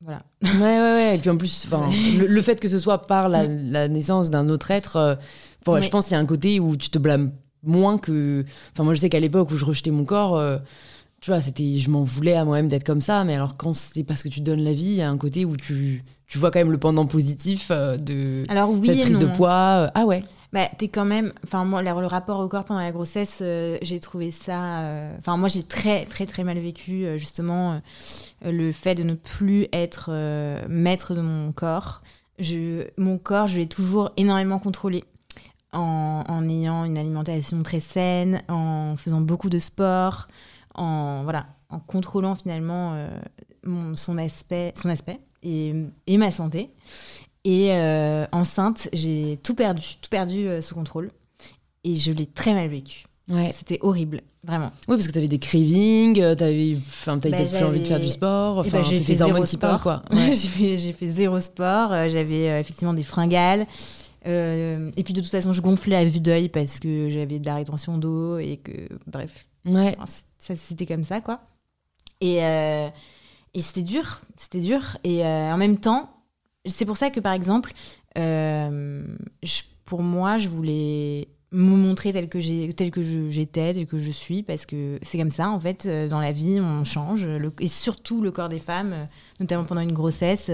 [0.02, 0.20] voilà.
[0.42, 1.16] Ouais, ouais, ouais.
[1.16, 1.68] Et puis en plus,
[2.18, 5.18] le, le, fait que ce soit par la, la naissance d'un autre être,
[5.66, 7.32] je pense qu'il y a un côté où tu te blâmes
[7.62, 8.44] moins que.
[8.72, 10.58] Enfin, moi, je sais qu'à l'époque où je rejetais mon corps, euh,
[11.20, 13.24] tu vois, c'était, je m'en voulais à moi-même d'être comme ça.
[13.24, 15.44] Mais alors, quand c'est parce que tu donnes la vie, il y a un côté
[15.44, 19.18] où tu, tu vois quand même le pendant positif euh, de alors, oui cette prise
[19.18, 19.86] de poids.
[19.86, 20.24] Euh, ah ouais.
[20.52, 21.32] Bah, t'es quand même.
[21.44, 23.40] Enfin, moi, le, rapport au corps pendant la grossesse,
[23.82, 24.82] j'ai trouvé ça.
[25.18, 27.80] Enfin, moi, j'ai très, très, très mal vécu, justement,
[28.44, 30.10] le fait de ne plus être
[30.68, 32.02] maître de mon corps.
[32.40, 35.04] Je, mon corps, je l'ai toujours énormément contrôlé
[35.72, 40.28] en, ayant une alimentation très saine, en faisant beaucoup de sport,
[40.74, 43.08] en, voilà, en contrôlant finalement euh,
[43.64, 45.74] mon, son aspect, son aspect et,
[46.06, 46.70] et ma santé.
[47.44, 51.10] Et euh, enceinte, j'ai tout perdu, tout perdu euh, sous contrôle.
[51.84, 53.04] Et je l'ai très mal vécu.
[53.30, 53.50] Ouais.
[53.56, 54.72] C'était horrible, vraiment.
[54.88, 58.08] Oui, parce que t'avais des cravings, euh, t'avais, enfin, Bah, plus envie de faire du
[58.08, 58.58] sport.
[58.58, 59.80] Enfin, j'ai fait zéro sport.
[59.80, 60.02] quoi.
[60.10, 60.34] Ouais.
[60.34, 61.90] j'ai fait, zéro sport.
[62.08, 63.66] J'avais effectivement des fringales.
[64.26, 67.46] Euh, et puis de toute façon, je gonflais à vue d'œil parce que j'avais de
[67.46, 68.72] la rétention d'eau et que,
[69.06, 69.96] bref, Ouais.
[70.38, 71.40] Ça c'était comme ça quoi.
[72.22, 72.88] Et, euh,
[73.54, 74.80] et c'était dur c'était dur.
[75.04, 76.10] Et euh, en même temps
[76.66, 77.72] c'est pour ça que par exemple
[78.16, 83.86] je- pour moi je voulais me montrer tel que j'ai tel que je- j'étais tel
[83.86, 87.26] que je suis parce que c'est comme ça en fait dans la vie on change.
[87.26, 89.08] Le- et surtout le corps des femmes
[89.40, 90.50] notamment pendant une grossesse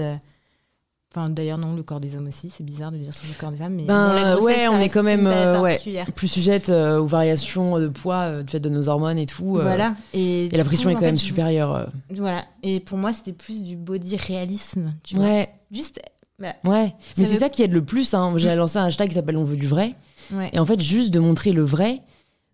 [1.17, 3.49] Enfin, d'ailleurs, non, le corps des hommes aussi, c'est bizarre de dire sur le corps
[3.49, 5.79] des femmes, mais Ben, bon, la grossesse, ouais, on est quand même, euh, ouais.
[6.15, 9.57] Plus sujette euh, aux variations de poids euh, du fait de nos hormones et tout.
[9.59, 9.95] Voilà.
[10.13, 11.89] Et, la pression coup, est quand même fait, supérieure.
[12.11, 12.45] Voilà.
[12.61, 14.93] Et pour moi, c'était plus du body réalisme.
[15.03, 15.25] Tu vois.
[15.25, 15.99] Ouais, Juste.
[16.37, 16.93] bah, ouais.
[17.17, 18.13] Mais c'est veut- ça qui aide le plus.
[18.13, 18.31] Hein.
[18.37, 19.95] J'ai lancé un hashtag qui s'appelle On veut du vrai.
[20.31, 20.51] ouais.
[20.53, 22.03] Et en fait, juste de montrer le vrai,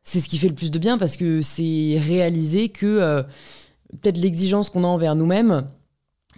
[0.04, 3.26] c'est ce qui fait le plus de bien parce que c'est réaliser que
[4.02, 5.66] peut-être l'exigence qu'on a envers nous-mêmes,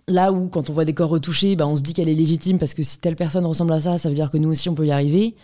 [0.08, 2.60] là où quand on voit des corps retouchés, ben, on se dit qu'elle est légitime
[2.60, 4.76] parce que si telle personne ressemble à ça, ça veut dire que nous aussi on
[4.76, 5.36] peut y arriver.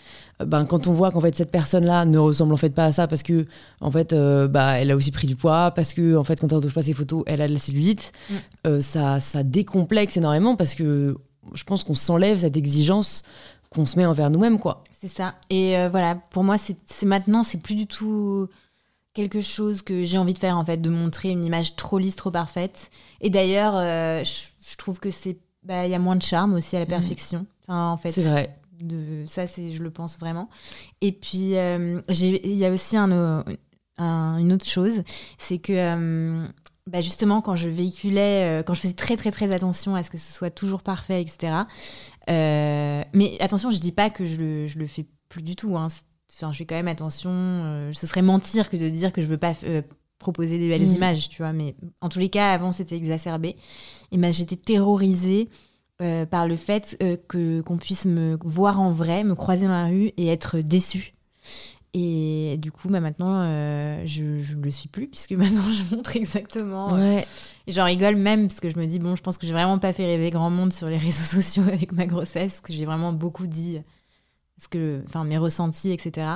[0.41, 2.91] Euh, Ben, quand on voit qu'en fait cette personne-là ne ressemble en fait pas à
[2.91, 3.45] ça parce que
[3.79, 6.47] en fait euh, bah, elle a aussi pris du poids, parce que en fait quand
[6.49, 8.33] elle retouche pas ses photos, elle a de la cellulite, Mm.
[8.67, 11.15] euh, ça, ça décomplexe énormément parce que
[11.55, 13.23] je pense qu'on s'enlève cette exigence
[13.71, 14.83] qu'on se met envers nous-mêmes quoi.
[14.99, 15.35] C'est ça.
[15.49, 18.47] Et euh, voilà, pour moi, c'est c'est maintenant, c'est plus du tout
[19.13, 22.15] quelque chose que j'ai envie de faire, en fait, de montrer une image trop lisse,
[22.15, 22.89] trop parfaite.
[23.19, 25.37] Et d'ailleurs, euh, je, je trouve que c'est.
[25.63, 27.45] bah, Il y a moins de charme aussi à la perfection.
[27.63, 28.57] Enfin, en fait, C'est vrai.
[28.81, 30.49] de ça c'est je le pense vraiment
[31.01, 33.43] et puis euh, il y a aussi un, euh,
[33.99, 35.03] un- une autre chose
[35.37, 36.47] c'est que euh,
[36.87, 40.17] bah, justement quand je véhiculais quand je faisais très très très attention à ce que
[40.17, 41.53] ce soit toujours parfait etc
[42.27, 45.87] mais attention je dis pas que je le, je le fais plus du tout hein.
[46.33, 49.27] Enfin je fais quand même attention euh, ce serait mentir que de dire que je
[49.27, 49.81] veux pas euh,
[50.19, 50.95] proposer des belles Mhm.
[50.95, 53.55] images tu vois mais en tous les cas avant c'était exacerbé
[54.11, 55.49] et ben j'étais terrorisée
[56.01, 59.85] euh, par le fait que qu'on puisse me voir en vrai, me croiser dans la
[59.87, 61.13] rue et être déçue.
[61.93, 66.15] Et du coup, bah, maintenant, euh, je ne le suis plus, puisque maintenant, je montre
[66.15, 66.95] exactement.
[66.95, 67.27] euh, Ouais.
[67.67, 69.77] Et j'en rigole même, parce que je me dis, bon, je pense que j'ai vraiment
[69.77, 73.11] pas fait rêver grand monde sur les réseaux sociaux avec ma grossesse, que j'ai vraiment
[73.13, 73.79] beaucoup dit
[74.61, 76.27] ce que, enfin, mes ressentis, etc.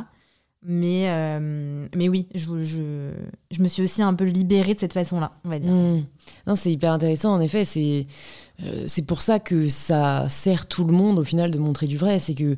[0.67, 3.11] Mais, euh, mais oui, je, je,
[3.51, 5.71] je me suis aussi un peu libérée de cette façon-là, on va dire.
[5.71, 6.05] Mm.
[6.47, 7.65] Non, c'est hyper intéressant, en effet.
[7.65, 8.07] C'est
[8.63, 11.97] euh, c'est pour ça que ça sert tout le monde, au final, de montrer du
[11.97, 12.17] vrai.
[12.17, 12.55] C'est que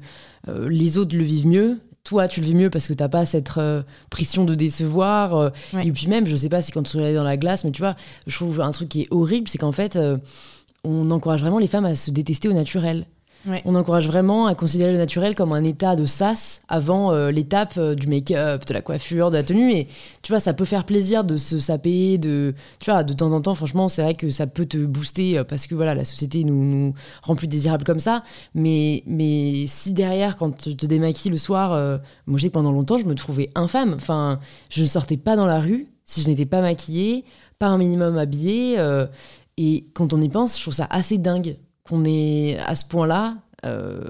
[0.47, 1.79] euh, les autres le vivent mieux.
[2.05, 3.51] Toi, tu le vis mieux parce que t'as pas cette
[4.09, 5.51] pression de décevoir.
[5.73, 5.85] Ouais.
[5.85, 7.81] Et puis même, je sais pas si quand tu regardes dans la glace, mais tu
[7.81, 9.99] vois, je trouve un truc qui est horrible, c'est qu'en fait,
[10.85, 13.05] on encourage vraiment les femmes à se détester au naturel.
[13.65, 17.73] On encourage vraiment à considérer le naturel comme un état de sas avant euh, l'étape
[17.77, 19.71] euh, du make-up, de la coiffure, de la tenue.
[19.71, 19.87] Et
[20.21, 23.41] tu vois, ça peut faire plaisir de se saper, de, tu vois, de temps en
[23.41, 26.43] temps, franchement, c'est vrai que ça peut te booster euh, parce que voilà, la société
[26.43, 28.23] nous, nous rend plus désirables comme ça.
[28.53, 33.05] Mais, mais si derrière, quand tu te démaquilles le soir, moi, que pendant longtemps, je
[33.05, 33.93] me trouvais infâme.
[33.95, 37.25] Enfin, je ne sortais pas dans la rue si je n'étais pas maquillée,
[37.59, 38.77] pas un minimum habillée.
[39.57, 41.57] et quand on y pense, je trouve ça assez dingue
[41.87, 44.01] qu'on ait à ce point-là euh,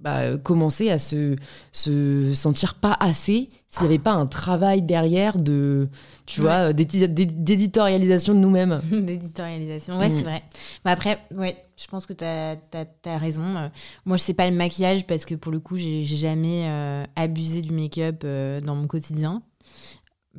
[0.00, 1.36] bah, commencé à se,
[1.70, 5.88] se sentir pas assez s'il n'y avait pas un travail derrière de,
[6.26, 6.46] tu Ouais.
[6.46, 8.80] vois, d'édi- d'édi- d'éditorialisation de nous-mêmes.
[8.90, 10.16] D'éditorialisation, ouais, Mm.
[10.16, 10.42] c'est vrai.
[10.84, 13.56] Mais après, ouais, je pense que tu as, raison.
[13.56, 13.68] Euh,
[14.04, 17.04] Moi, je sais pas le maquillage parce que pour le coup, j'ai j'ai jamais euh,
[17.14, 19.42] abusé du make-up euh, dans mon quotidien.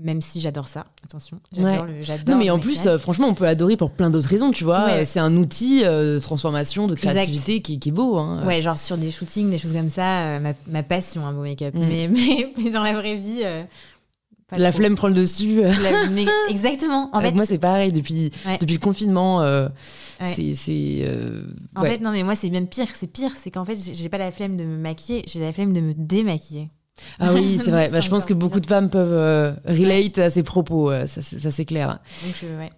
[0.01, 1.39] Même si j'adore ça, attention.
[1.51, 1.93] J'adore le
[2.31, 4.63] Non, mais le en plus, euh, franchement, on peut adorer pour plein d'autres raisons, tu
[4.63, 4.85] vois.
[4.85, 5.01] Ouais.
[5.01, 8.17] Euh, C'est un outil euh, de transformation, de créativité qui, qui est beau.
[8.17, 8.45] Hein.
[8.45, 11.41] Ouais, genre sur des shootings, des choses comme ça, euh, ma, ma passion, un beau
[11.41, 11.73] make-up.
[11.75, 11.79] Mm.
[11.79, 13.41] Mais, mais, mais dans la vraie vie.
[14.47, 14.77] pas La trop.
[14.79, 15.61] flemme prend le dessus.
[15.61, 17.09] La- mais- exactement.
[17.11, 17.91] En fait, moi, c'est pareil.
[17.91, 18.57] Depuis, Ouais.
[18.57, 19.41] depuis le confinement,
[20.23, 21.05] c'est.
[21.75, 22.87] En fait, non, mais moi, c'est même pire.
[22.95, 23.31] C'est pire.
[23.41, 25.93] C'est qu'en fait, j'ai pas la flemme de me maquiller, j'ai la flemme de me
[25.93, 26.69] démaquiller.
[27.19, 27.89] Ah oui, c'est vrai.
[27.91, 30.91] Bah, je pense que beaucoup de femmes peuvent euh, relate à ces propos.
[30.91, 31.99] euh, ça, c'est- ça, c'est clair.
[32.25, 32.69] Donc, ouais.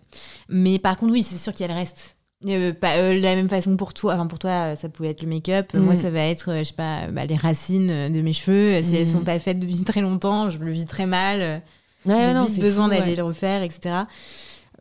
[0.50, 2.16] Mais par contre, oui, c'est sûr qu'il y a le reste.
[2.48, 4.16] Euh, pas, euh, de la même façon pour toi.
[4.16, 5.74] Enfin, pour toi, euh, ça pouvait être le make-up.
[5.76, 5.80] Mm.
[5.80, 8.82] Moi, ça va être, euh, je sais pas, bah, les racines euh, de mes cheveux.
[8.82, 9.12] Si elles Mm.
[9.12, 11.42] sont pas faites depuis très longtemps, je le vis très mal.
[11.42, 11.58] euh,
[12.08, 13.16] Ouais, J'ai besoin d'aller ouais.
[13.16, 13.96] le refaire, etc.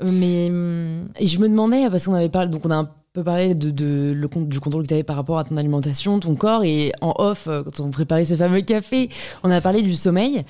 [0.00, 2.90] Euh, Mais hum, Et je me demandais, parce qu'on avait parlé, donc on a un
[3.12, 6.62] peu parlé de, du contrôle que tu avais par rapport à ton alimentation, ton corps,
[6.62, 9.08] et en off, euh, quand on préparait ce fameux café,
[9.42, 10.44] on a parlé du sommeil.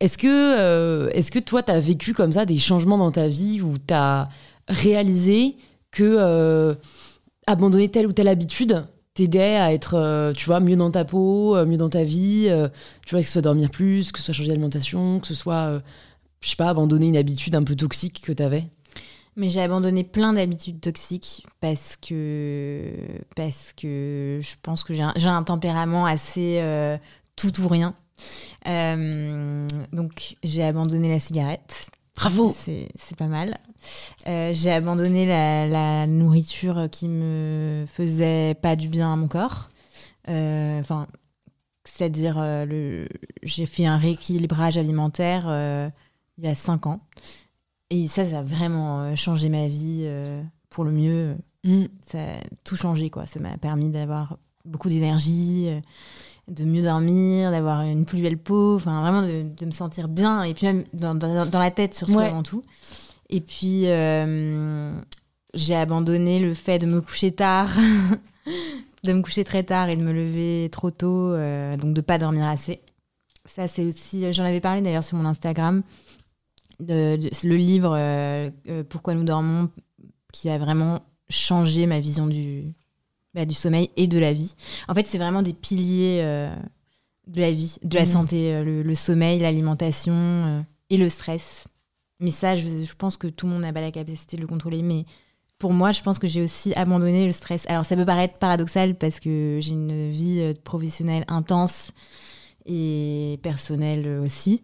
[0.00, 3.28] Est-ce que, euh, est-ce que toi, tu as vécu comme ça des changements dans ta
[3.28, 4.28] vie où tu as
[4.66, 5.56] réalisé
[5.92, 6.76] que
[7.46, 8.84] abandonner telle ou telle habitude
[9.14, 12.48] t'aidait à être, tu vois, mieux dans ta peau, mieux dans ta vie,
[13.04, 15.82] tu vois, que ce soit dormir plus, que ce soit changer d'alimentation, que ce soit,
[16.40, 18.64] je sais pas, abandonner une habitude un peu toxique que t'avais?
[19.40, 22.92] Mais j'ai abandonné plein d'habitudes toxiques parce que,
[23.34, 26.98] parce que je pense que j'ai un, un, tempérament assez euh,
[27.36, 27.94] tout ou rien.
[28.68, 31.90] Euh, donc j'ai abandonné la cigarette.
[32.16, 33.56] Bravo C'est pas mal.
[34.28, 39.70] Euh, j'ai abandonné la, la, nourriture qui me faisait pas du bien à mon corps.
[40.28, 41.06] Enfin,
[41.84, 42.36] c'est-à-dire,
[43.42, 45.90] j'ai fait un rééquilibrage alimentaire
[46.36, 47.00] il y a cinq ans.
[47.90, 51.36] Et ça, ça a vraiment euh, changé ma vie euh, pour le mieux.
[51.64, 51.86] Mm.
[52.02, 53.26] Ça a tout changé, quoi.
[53.26, 55.80] Ça m'a permis d'avoir beaucoup d'énergie, euh,
[56.46, 60.54] de mieux dormir, d'avoir une plus belle peau, enfin vraiment de, me sentir bien, et
[60.54, 62.62] puis même dans, dans, la tête surtout avant tout.
[63.28, 63.82] Et puis,
[65.54, 67.70] j'ai abandonné le fait de me coucher tard,
[69.04, 71.36] de me coucher très tard et de me lever trop tôt,
[71.76, 72.80] donc de pas dormir assez.
[73.44, 75.84] Ça, c'est aussi, j'en avais parlé d'ailleurs sur mon Instagram
[76.88, 79.70] le livre euh, euh, Pourquoi nous dormons,
[80.32, 82.74] qui a vraiment changé ma vision du,
[83.34, 84.54] bah, du sommeil et de la vie.
[84.88, 86.54] En fait, c'est vraiment des piliers euh,
[87.26, 88.06] de la vie, de la mmh.
[88.06, 91.68] santé, le, sommeil, l'alimentation et le stress.
[92.18, 94.82] Mais ça, je, pense que tout le monde n'a pas la capacité de le contrôler.
[94.82, 95.04] Mais
[95.58, 97.64] pour moi, je pense que j'ai aussi abandonné le stress.
[97.68, 101.92] Alors, ça peut paraître paradoxal parce que j'ai une vie professionnelle intense
[102.66, 104.62] et personnelle aussi.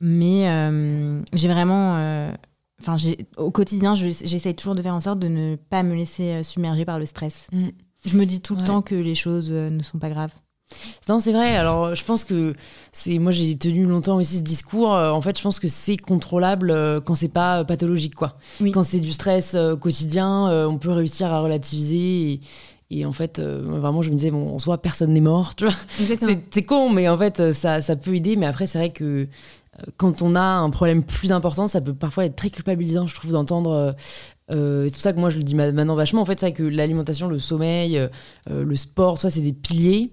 [0.00, 1.96] Mais euh, j'ai vraiment.
[1.96, 2.32] Euh,
[2.80, 2.96] enfin,
[3.36, 6.84] au quotidien, j'essaye toujours de faire en sorte de ne pas me laisser euh, submerger
[6.84, 7.46] par le stress.
[7.52, 7.68] Mm.
[8.06, 10.32] Je me dis tout le temps que les choses ne sont pas graves.
[11.08, 11.54] Non, c'est vrai.
[11.56, 12.54] Alors, je pense que
[12.92, 13.18] c'est.
[13.18, 14.92] Moi, j'ai tenu longtemps aussi ce discours.
[14.92, 18.38] En fait, je pense que c'est contrôlable quand c'est pas pathologique, quoi.
[18.72, 22.40] Quand c'est du stress quotidien, on peut réussir à relativiser.
[22.88, 25.74] Et, en fait, vraiment, je me disais, bon, en soi, personne n'est mort, tu vois.
[26.50, 28.36] C'est con, mais en fait, ça, ça peut aider.
[28.36, 29.28] Mais après, c'est vrai que
[29.96, 33.32] quand on a un problème plus important, ça peut parfois être très culpabilisant, je trouve,
[33.32, 33.70] d'entendre.
[33.70, 33.92] Euh,
[34.52, 36.22] euh, c'est pour ça que moi je le dis maintenant vachement.
[36.22, 38.08] En fait, c'est que l'alimentation, le sommeil, euh,
[38.48, 40.12] le sport, ça c'est des piliers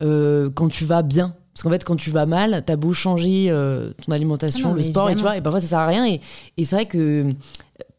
[0.00, 1.34] quand tu vas bien.
[1.52, 3.50] Parce qu'en fait, quand tu vas mal, t'as beau changer
[4.04, 6.06] ton alimentation, le sport, et, tu vois, et parfois ça sert à rien.
[6.06, 6.20] Et,
[6.58, 7.34] et c'est vrai que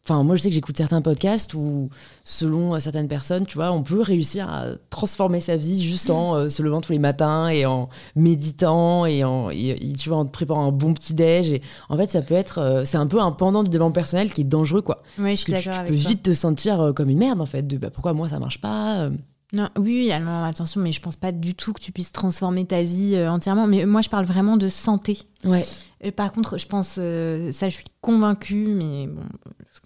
[0.08, 1.90] Enfin, moi, je sais que j'écoute certains podcasts où,
[2.24, 6.48] selon certaines personnes, tu vois, on peut réussir à transformer sa vie juste en euh,
[6.48, 10.72] se levant tous les matins et en méditant et en, tu vois, en préparant un
[10.72, 11.52] bon petit déj.
[11.52, 14.32] Et en fait, ça peut être, euh, c'est un peu un pendant du développement personnel
[14.32, 15.02] qui est dangereux, quoi.
[15.18, 15.74] Oui, je suis d'accord.
[15.74, 18.14] Tu, tu peux vite te sentir euh, comme une merde, en fait, de bah, pourquoi
[18.14, 19.10] moi ça marche pas.
[19.52, 22.82] Non, oui, alors attention, mais je pense pas du tout que tu puisses transformer ta
[22.82, 23.66] vie entièrement.
[23.66, 25.18] Mais moi, je parle vraiment de santé.
[25.44, 25.66] Ouais.
[26.00, 29.22] Et par contre, je pense, ça, je suis convaincue, mais bon,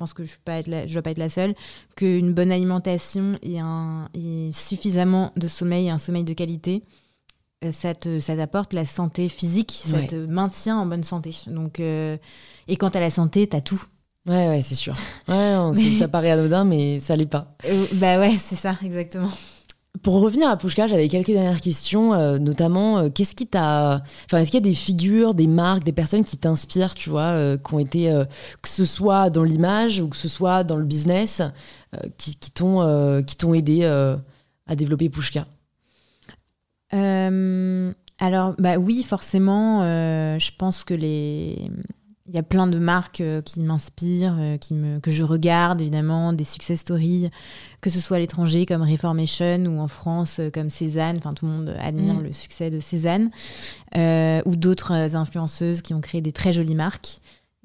[0.03, 1.55] pense que je ne dois pas être la seule,
[1.95, 4.09] qu'une bonne alimentation et, un,
[4.53, 6.83] suffisamment de sommeil, un sommeil de qualité,
[7.65, 11.33] euh, ça t'apporte la santé physique, ça te maintient en bonne santé.
[11.47, 12.17] Donc, euh,
[12.67, 13.81] et quant à la santé, tu as tout.
[14.27, 14.97] Ouais, ouais, c'est sûr.
[15.29, 15.57] Ouais,
[15.99, 17.55] ça paraît anodin, mais ça l'est pas.
[17.65, 19.31] Euh, bah ouais, c'est ça, exactement.
[20.01, 24.39] Pour revenir à Pushka, j'avais quelques dernières questions, euh, notamment euh, qu'est-ce qui t'a, enfin
[24.39, 27.59] est-ce qu'il y a des figures, des marques, des personnes qui t'inspirent, tu vois, euh,
[27.59, 28.25] qui ont été,
[28.63, 31.43] que ce soit dans l'image ou que ce soit dans le business,
[32.17, 35.47] qui, t'ont, qui t'ont aidé à développer Pushka
[36.91, 41.71] Alors bah oui, forcément, je pense que les
[42.27, 45.81] il y a plein de marques euh, qui m'inspirent, euh, qui me, que je regarde
[45.81, 47.31] évidemment, des success stories,
[47.81, 51.17] que ce soit à l'étranger comme Reformation ou en France euh, comme Cézanne.
[51.19, 52.23] Enfin, tout le monde admire mm.
[52.23, 53.31] le succès de Cézanne.
[53.95, 57.21] ou d'autres influenceuses qui ont créé des très jolies marques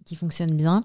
[0.05, 0.84] qui fonctionnent bien.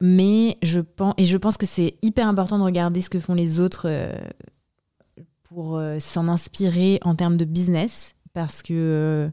[0.00, 3.34] mais je pense, et je pense que c'est hyper important de regarder ce que font
[3.34, 3.88] les autres
[5.42, 9.30] pour s'en inspirer en termes de business parce que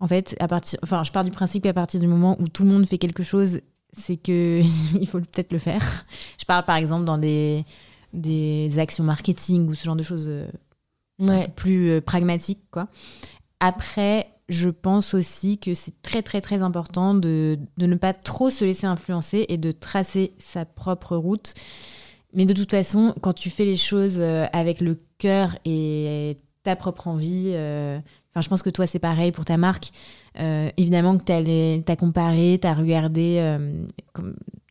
[0.00, 2.64] en fait, à partir, enfin, je pars du principe qu'à partir du moment où tout
[2.64, 3.60] le monde fait quelque chose,
[3.92, 4.60] c'est que
[5.00, 6.04] il faut peut-être le faire.
[6.38, 7.64] Je parle par exemple dans des,
[8.12, 12.88] des actions marketing ou ce genre de choses euh, plus euh, pragmatiques, quoi.
[13.60, 18.50] Après, je pense aussi que c'est très très très important de, de, ne pas trop
[18.50, 21.54] se laisser influencer et de tracer sa propre route.
[22.34, 26.76] Mais de toute façon, quand tu fais les choses euh, avec le cœur et ta
[26.76, 27.52] propre envie,
[28.34, 29.90] Enfin, je pense que toi, c'est pareil pour ta marque.
[30.40, 33.84] Euh, évidemment que tu as, comparé, tu as regardé, euh,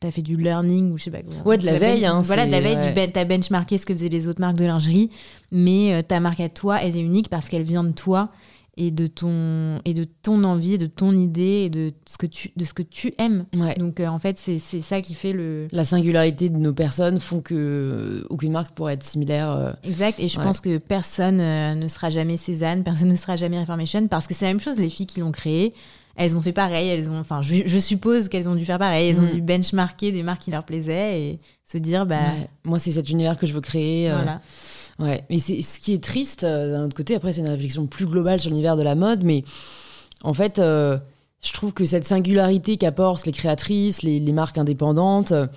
[0.02, 1.48] tu as fait du learning ou je sais pas comment.
[1.48, 2.06] Ouais, de la veille.
[2.06, 4.66] Hein, voilà, de la veille, tu as benchmarké ce que faisaient les autres marques de
[4.66, 5.12] lingerie.
[5.54, 8.30] Mais euh, ta marque à toi, elle est unique parce qu'elle vient de toi
[8.76, 12.52] et de ton et de ton envie, de ton idée et de ce que tu
[12.58, 13.46] de ce que tu aimes.
[13.56, 13.76] Ouais.
[13.76, 17.20] Donc euh, en fait, c'est c'est ça qui fait le La singularité de nos personnes
[17.20, 19.52] font que euh, aucune marque pourrait être similaire.
[19.52, 19.72] euh.
[19.84, 20.20] exact.
[20.20, 20.44] Et je Ouais.
[20.44, 24.34] pense que personne euh, ne sera jamais Cézanne, personne ne sera jamais Reformation parce que
[24.34, 24.78] c'est la même chose.
[24.80, 25.74] Les filles qui l'ont créé,
[26.16, 26.88] elles ont fait pareil.
[26.90, 29.10] Elles ont, enfin, je, je suppose qu'elles ont dû faire pareil.
[29.10, 29.36] Elles ont Mm.
[29.36, 32.48] dû benchmarker des marques qui leur plaisaient et se dire bah Ouais.
[32.66, 34.10] Moi, c'est cet univers que je veux créer.
[34.10, 34.42] voilà.
[35.00, 37.16] Ouais, mais c'est ce qui est triste euh, d'un autre côté.
[37.16, 39.44] Après, c'est une réflexion plus globale sur l'univers de la mode, mais
[40.24, 40.98] en fait, euh,
[41.42, 45.48] je trouve que cette singularité qu'apportent les créatrices, les, marques indépendantes, euh,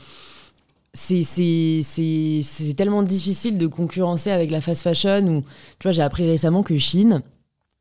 [0.95, 5.27] c'est c'est tellement difficile de concurrencer avec la fast fashion.
[5.27, 7.23] Où, tu vois, j'ai appris récemment que Chine.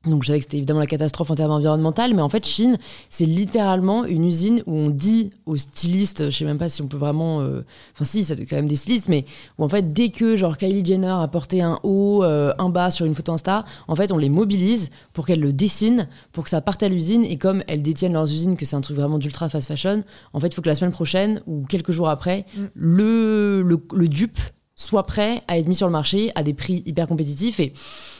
[0.05, 2.77] Donc je savais que c'était évidemment la catastrophe en termes environnementaux, mais en fait Chine,
[3.09, 6.87] c'est littéralement une usine où on dit aux stylistes, je sais même pas si on
[6.87, 7.61] peut vraiment, euh,
[7.93, 9.25] enfin si, ça doit être quand même des stylistes, mais
[9.57, 12.91] où en fait dès que genre Kylie Jenner a porté un haut, euh, un bas
[12.91, 16.49] sur une photo Insta, en fait on les mobilise pour qu'elles le dessinent, pour que
[16.49, 19.17] ça parte à l'usine et comme elles détiennent leurs usines, que c'est un truc vraiment
[19.17, 20.03] d'ultra fast fashion,
[20.33, 22.65] en fait il faut que la semaine prochaine ou quelques jours après, Mm.
[22.75, 24.39] le, le, le dupe
[24.77, 27.73] soit prêt à être mis sur le marché à des prix hyper compétitifs et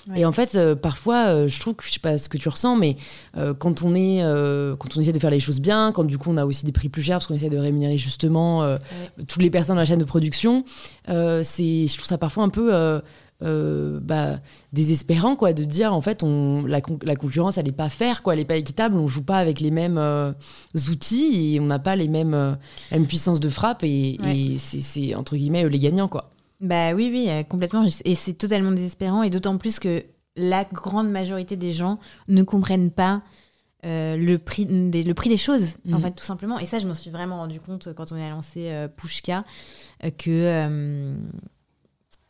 [0.08, 0.20] Ouais.
[0.22, 2.48] et en fait, euh, parfois, euh, je trouve que je sais pas ce que tu
[2.48, 2.96] ressens, mais
[3.38, 4.20] euh, quand on est,
[4.78, 6.72] quand on essaie de faire les choses bien, quand du coup on a aussi des
[6.72, 8.76] prix plus chers parce qu'on essaie de rémunérer justement euh,
[9.28, 10.64] toutes les personnes dans la chaîne de production,
[11.08, 12.70] c'est, je trouve ça parfois un peu
[13.42, 14.40] euh, bah,
[14.74, 18.22] désespérant quoi, de dire en fait on, la, con- la concurrence elle est pas fair
[18.24, 20.32] quoi, elle est pas équitable, on joue pas avec les mêmes euh,
[20.90, 22.54] outils et on n'a pas les mêmes, euh,
[22.92, 24.38] la même puissance de frappe et, Ouais.
[24.38, 26.32] et c'est, entre guillemets les gagnants quoi.
[26.62, 27.86] Bah oui, oui, euh, complètement.
[28.06, 29.24] Et c'est totalement désespérant.
[29.24, 30.04] Et d'autant plus que
[30.36, 33.22] la grande majorité des gens ne comprennent pas
[33.86, 36.02] euh, le, prix des, le prix des choses, en Mhm.
[36.02, 36.58] fait, tout simplement.
[36.60, 39.44] Et ça, je m'en suis vraiment rendu compte quand on a lancé euh, Pushka,
[40.04, 41.16] euh, que,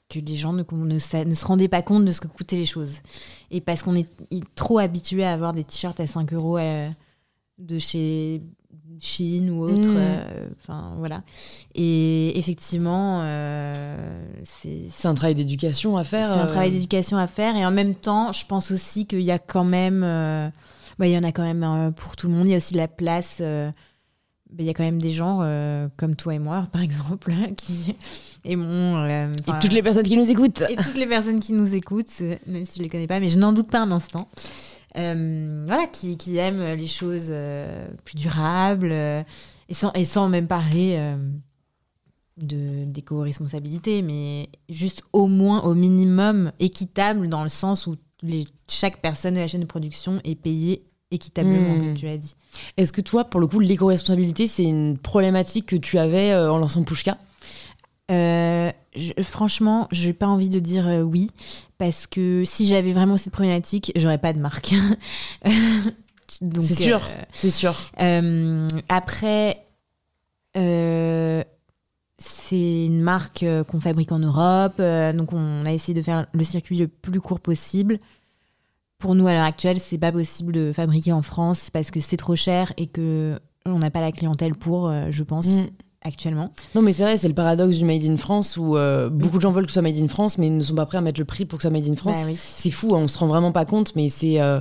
[0.10, 3.00] que les gens ne, ne, se rendaient pas compte de ce que coûtaient les choses.
[3.52, 6.58] Et parce qu'on est i- trop habitué à avoir des t-shirts à 5 euros
[7.58, 8.42] de chez
[9.00, 9.90] Chine ou autre.
[9.90, 9.96] Mhm.
[9.98, 11.24] euh, Enfin, voilà.
[11.74, 16.26] Et effectivement, euh, c'est C'est un travail d'éducation à faire.
[16.26, 17.56] c'est un euh, travail d'éducation à faire.
[17.56, 20.04] Et en même temps, je pense aussi qu'il y a quand même.
[20.04, 20.50] euh,
[20.98, 22.48] bah, il y en a quand même euh, pour tout le monde.
[22.48, 23.40] Il y a aussi de la place.
[23.42, 23.70] euh,
[24.52, 27.34] bah, il y a quand même des gens euh, comme toi et moi, par exemple,
[27.58, 27.96] qui
[28.46, 28.98] aimons.
[29.04, 30.62] euh, Et toutes les personnes qui nous écoutent.
[30.70, 33.28] et toutes les personnes qui nous écoutent, euh, même si je les connais pas, mais
[33.28, 34.30] je n'en doute pas un instant.
[34.98, 39.24] Euh, voilà, qui, qui aiment les choses euh, plus durables euh,
[39.68, 40.98] et, sans, et sans même parler
[42.38, 49.02] de d'éco-responsabilité, mais juste au moins, au minimum, équitable dans le sens où les, chaque
[49.02, 51.80] personne de la chaîne de production est payée équitablement, Hmm.
[51.80, 52.36] comme tu l'as dit.
[52.78, 56.84] Est-ce que toi, pour le coup, l'éco-responsabilité, c'est une problématique que tu avais en lançant
[56.84, 57.18] Pushka?
[58.12, 61.32] Euh, je- franchement, j'ai pas envie de dire euh, oui,
[61.80, 64.76] parce que si j'avais vraiment cette problématique, j'aurais pas de marque.
[66.62, 67.74] C'est sûr, euh, c'est sûr.
[68.90, 69.66] après,
[72.18, 74.78] c'est une marque qu'on fabrique en Europe,
[75.16, 78.00] donc on a essayé de faire le circuit le plus court possible.
[78.98, 82.18] Pour nous, à l'heure actuelle, c'est pas possible de fabriquer en France parce que c'est
[82.18, 85.68] trop cher et que on n'a pas la clientèle pour, je pense, Mm.
[86.06, 86.52] Actuellement.
[86.76, 89.42] Non, mais c'est vrai, c'est le paradoxe du Made in France où euh, beaucoup de
[89.42, 91.20] gens veulent que ce soit Made in France, mais ne sont pas prêts à mettre
[91.20, 92.18] le prix pour que ce soit Made in France.
[92.22, 92.36] Bah oui.
[92.38, 94.60] C'est fou, hein, on se rend vraiment pas compte, mais c'est euh,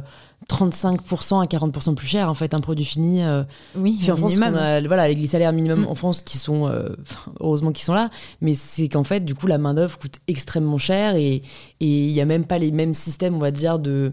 [0.48, 3.22] 35% à 40% plus cher en fait un produit fini.
[3.22, 3.44] euh,
[3.76, 4.54] Oui, Puis en France, minimum.
[4.56, 5.88] a voilà, les salaires minimum Mm.
[5.88, 6.88] en France qui sont, euh,
[7.40, 11.14] heureusement qu'ils sont là, mais c'est qu'en fait, du coup, la main-d'œuvre coûte extrêmement cher
[11.16, 11.42] et
[11.80, 14.12] et il n'y a même pas les mêmes systèmes, on va dire, de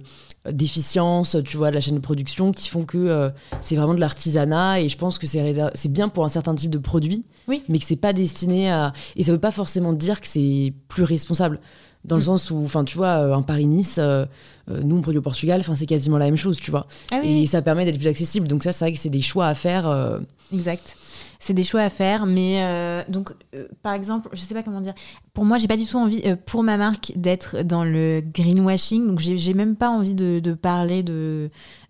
[0.49, 3.29] d'efficience, tu vois, de la chaîne de production qui font que euh,
[3.59, 6.77] c'est vraiment de l'artisanat et je pense que c'est bien pour un certain type de
[6.77, 7.63] produit, Oui.
[7.69, 8.93] mais que c'est pas destiné à.
[9.15, 11.59] Et ça veut pas forcément dire que c'est plus responsable.
[12.03, 12.25] Dans le Mm.
[12.25, 14.25] sens où, enfin, tu vois, euh, un Paris-Nice, euh,
[14.71, 16.87] euh, nous on produit au Portugal, enfin, c'est quasiment la même chose, tu vois.
[17.11, 18.47] Ah oui, Et ça permet d'être plus accessible.
[18.47, 19.87] Donc ça, c'est vrai que c'est des choix à faire.
[19.87, 20.17] euh,
[20.51, 20.97] Exact.
[21.43, 24.79] C'est des choix à faire, mais euh, donc euh, par exemple, je sais pas comment
[24.79, 24.93] dire.
[25.33, 29.07] Pour moi, j'ai pas du tout envie euh, pour ma marque d'être dans le greenwashing.
[29.07, 31.49] Donc j'ai même pas envie de, de parler de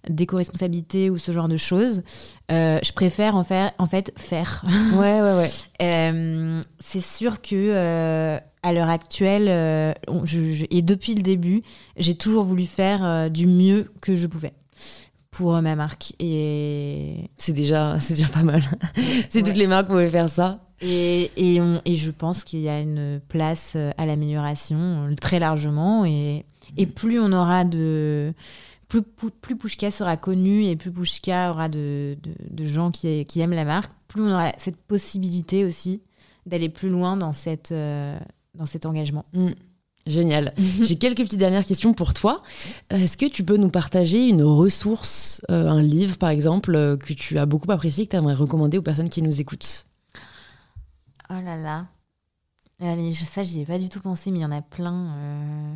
[0.10, 2.02] d'éco-responsabilité ou ce genre de choses.
[2.50, 4.64] Je préfère en faire en fait faire.
[4.94, 6.62] Ouais, ouais, ouais.
[6.80, 11.64] C'est sûr que à l'heure actuelle, euh, on- je- je- et depuis le début,
[11.98, 14.54] j'ai toujours voulu faire euh, du mieux que je pouvais
[15.32, 16.14] pour ma marque.
[16.20, 18.62] Et C'est déjà, c'est déjà pas mal.
[19.30, 19.44] si Ouais.
[19.44, 20.60] toutes les marques pouvaient faire ça.
[20.82, 24.78] Et, et, on- et je pense qu'il y a une place euh, à l'amélioration
[25.10, 26.06] euh, très largement.
[26.06, 26.46] Et,
[26.78, 28.34] et plus on aura de.
[28.88, 33.40] Plus, plus, Pushka sera connu et plus Pushka aura de, de, de gens qui, qui
[33.40, 36.02] aiment la marque, plus on aura cette possibilité aussi
[36.46, 38.20] d'aller plus loin dans, cette, euh,
[38.54, 39.24] dans cet engagement.
[39.34, 39.52] Mm.
[40.08, 40.54] Génial.
[40.82, 42.42] J'ai quelques petites dernières questions pour toi.
[42.90, 47.14] Est-ce que tu peux nous partager une ressource, euh, un livre par exemple, euh, que
[47.14, 49.86] tu as beaucoup apprécié, que tu aimerais recommander aux personnes qui nous écoutent?
[51.30, 51.88] Oh là là.
[52.80, 55.14] Allez, je- ça, j'y ai pas du tout pensé, mais il y en a plein
[55.16, 55.74] euh,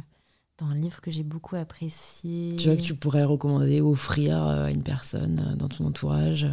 [0.57, 2.55] dans un livre que j'ai beaucoup apprécié.
[2.57, 6.47] Tu vois que tu pourrais recommander, offrir à une personne dans ton entourage?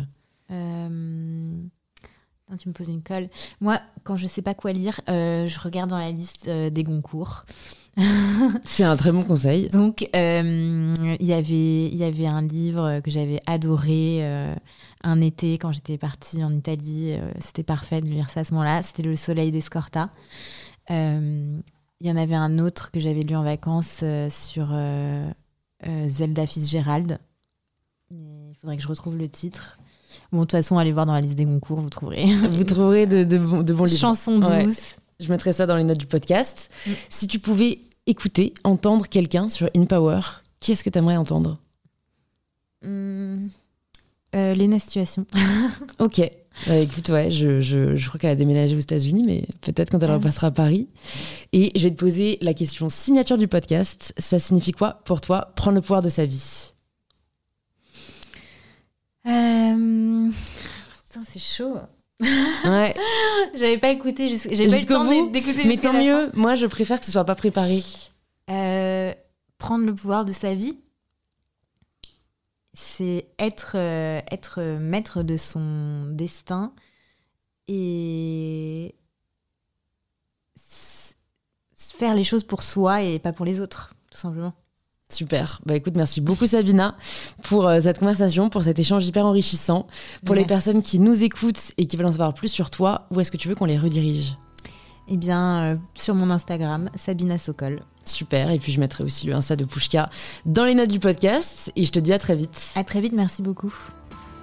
[2.57, 3.29] Tu me poses une colle.
[3.61, 6.83] Moi, quand je sais pas quoi lire, euh, je regarde dans la liste euh, des
[6.85, 7.45] Goncourt.
[8.65, 9.69] C'est un très bon conseil.
[9.69, 14.25] Donc, euh, il y avait- il y avait un livre que j'avais adoré
[15.05, 17.15] un été quand j'étais partie en Italie.
[17.39, 18.81] C'était parfait de lire ça à ce moment-là.
[18.83, 20.09] C'était Le Soleil d'Escorta.
[20.89, 21.63] Il
[22.01, 24.75] y en avait un autre que j'avais lu en vacances sur
[26.07, 27.19] Zelda Fitzgerald.
[28.11, 29.79] Mais il faudrait que je retrouve le titre.
[30.33, 32.25] Bon, de toute façon, allez voir dans la liste des concours, vous trouverez.
[32.51, 33.99] Vous trouverez de, de bons, de bons livres.
[34.01, 34.65] Chanson Ouais.
[34.65, 34.97] douce.
[35.21, 36.71] Je mettrai ça dans les notes du podcast.
[36.87, 36.91] Mm.
[37.11, 40.21] Si tu pouvais écouter, entendre quelqu'un sur InPower,
[40.59, 41.59] qui est-ce que tu aimerais entendre
[42.85, 43.51] Hum,
[44.35, 45.27] euh, Léna Situation.
[45.99, 46.19] Ok.
[46.69, 50.01] Euh, écoute, ouais, je, je, je crois qu'elle a déménagé aux États-Unis, mais peut-être quand
[50.03, 50.87] elle repassera à Paris.
[51.53, 54.13] Et je vais te poser la question signature du podcast.
[54.19, 56.72] Ça signifie quoi pour toi prendre le pouvoir de sa vie?
[59.27, 60.31] Euh,
[61.09, 61.77] Putain, c'est chaud.
[62.21, 62.95] Ouais,
[63.55, 65.65] J'avais pas écouté, jus- j'ai pas eu le temps d'écouter.
[65.65, 66.31] mais tant mieux.
[66.35, 67.83] Moi, je préfère que ce soit pas préparé.
[68.51, 69.13] Euh,
[69.59, 70.79] prendre le pouvoir de sa vie,
[72.75, 76.73] c'est être, euh, être maître de son destin
[77.69, 78.95] et
[81.77, 84.55] faire les choses pour soi et pas pour les autres, tout simplement.
[85.13, 85.61] Super.
[85.67, 86.97] Bah écoute, merci beaucoup Sabina
[87.43, 89.87] pour euh, cette conversation, pour cet échange hyper enrichissant.
[90.25, 93.21] Pour les personnes qui nous écoutent et qui veulent en savoir plus sur toi, où
[93.21, 94.37] est-ce que tu veux qu'on les redirige?
[95.09, 97.83] Eh bien, euh, sur mon Instagram, Sabina Sokol.
[98.05, 98.51] Super.
[98.51, 100.09] Et puis je mettrai aussi le Insta de Pushka
[100.47, 101.71] dans les notes du podcast.
[101.77, 102.73] Et je te dis à très vite.
[102.75, 103.75] À très vite, merci beaucoup.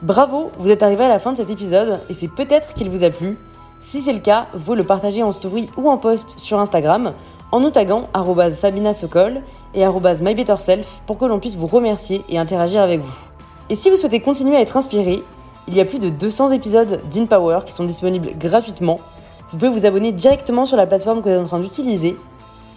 [0.01, 3.03] Bravo, vous êtes arrivé à la fin de cet épisode et c'est peut-être qu'il vous
[3.03, 3.37] a plu.
[3.81, 7.13] Si c'est le cas, vous pouvez le partager en story ou en post sur Instagram
[7.51, 8.03] en nous taguant
[8.51, 9.41] Sabina Sokol
[9.73, 13.17] et mybetterself pour que l'on puisse vous remercier et interagir avec vous.
[13.69, 15.23] Et si vous souhaitez continuer à être inspiré,
[15.67, 18.99] il y a plus de 200 épisodes d'InPower qui sont disponibles gratuitement.
[19.51, 22.15] Vous pouvez vous abonner directement sur la plateforme que vous êtes en train d'utiliser.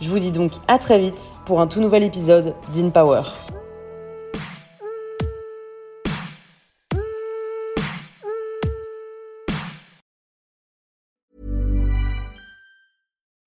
[0.01, 3.23] Je vous dis donc à très vite pour un tout nouvel épisode d'InPower.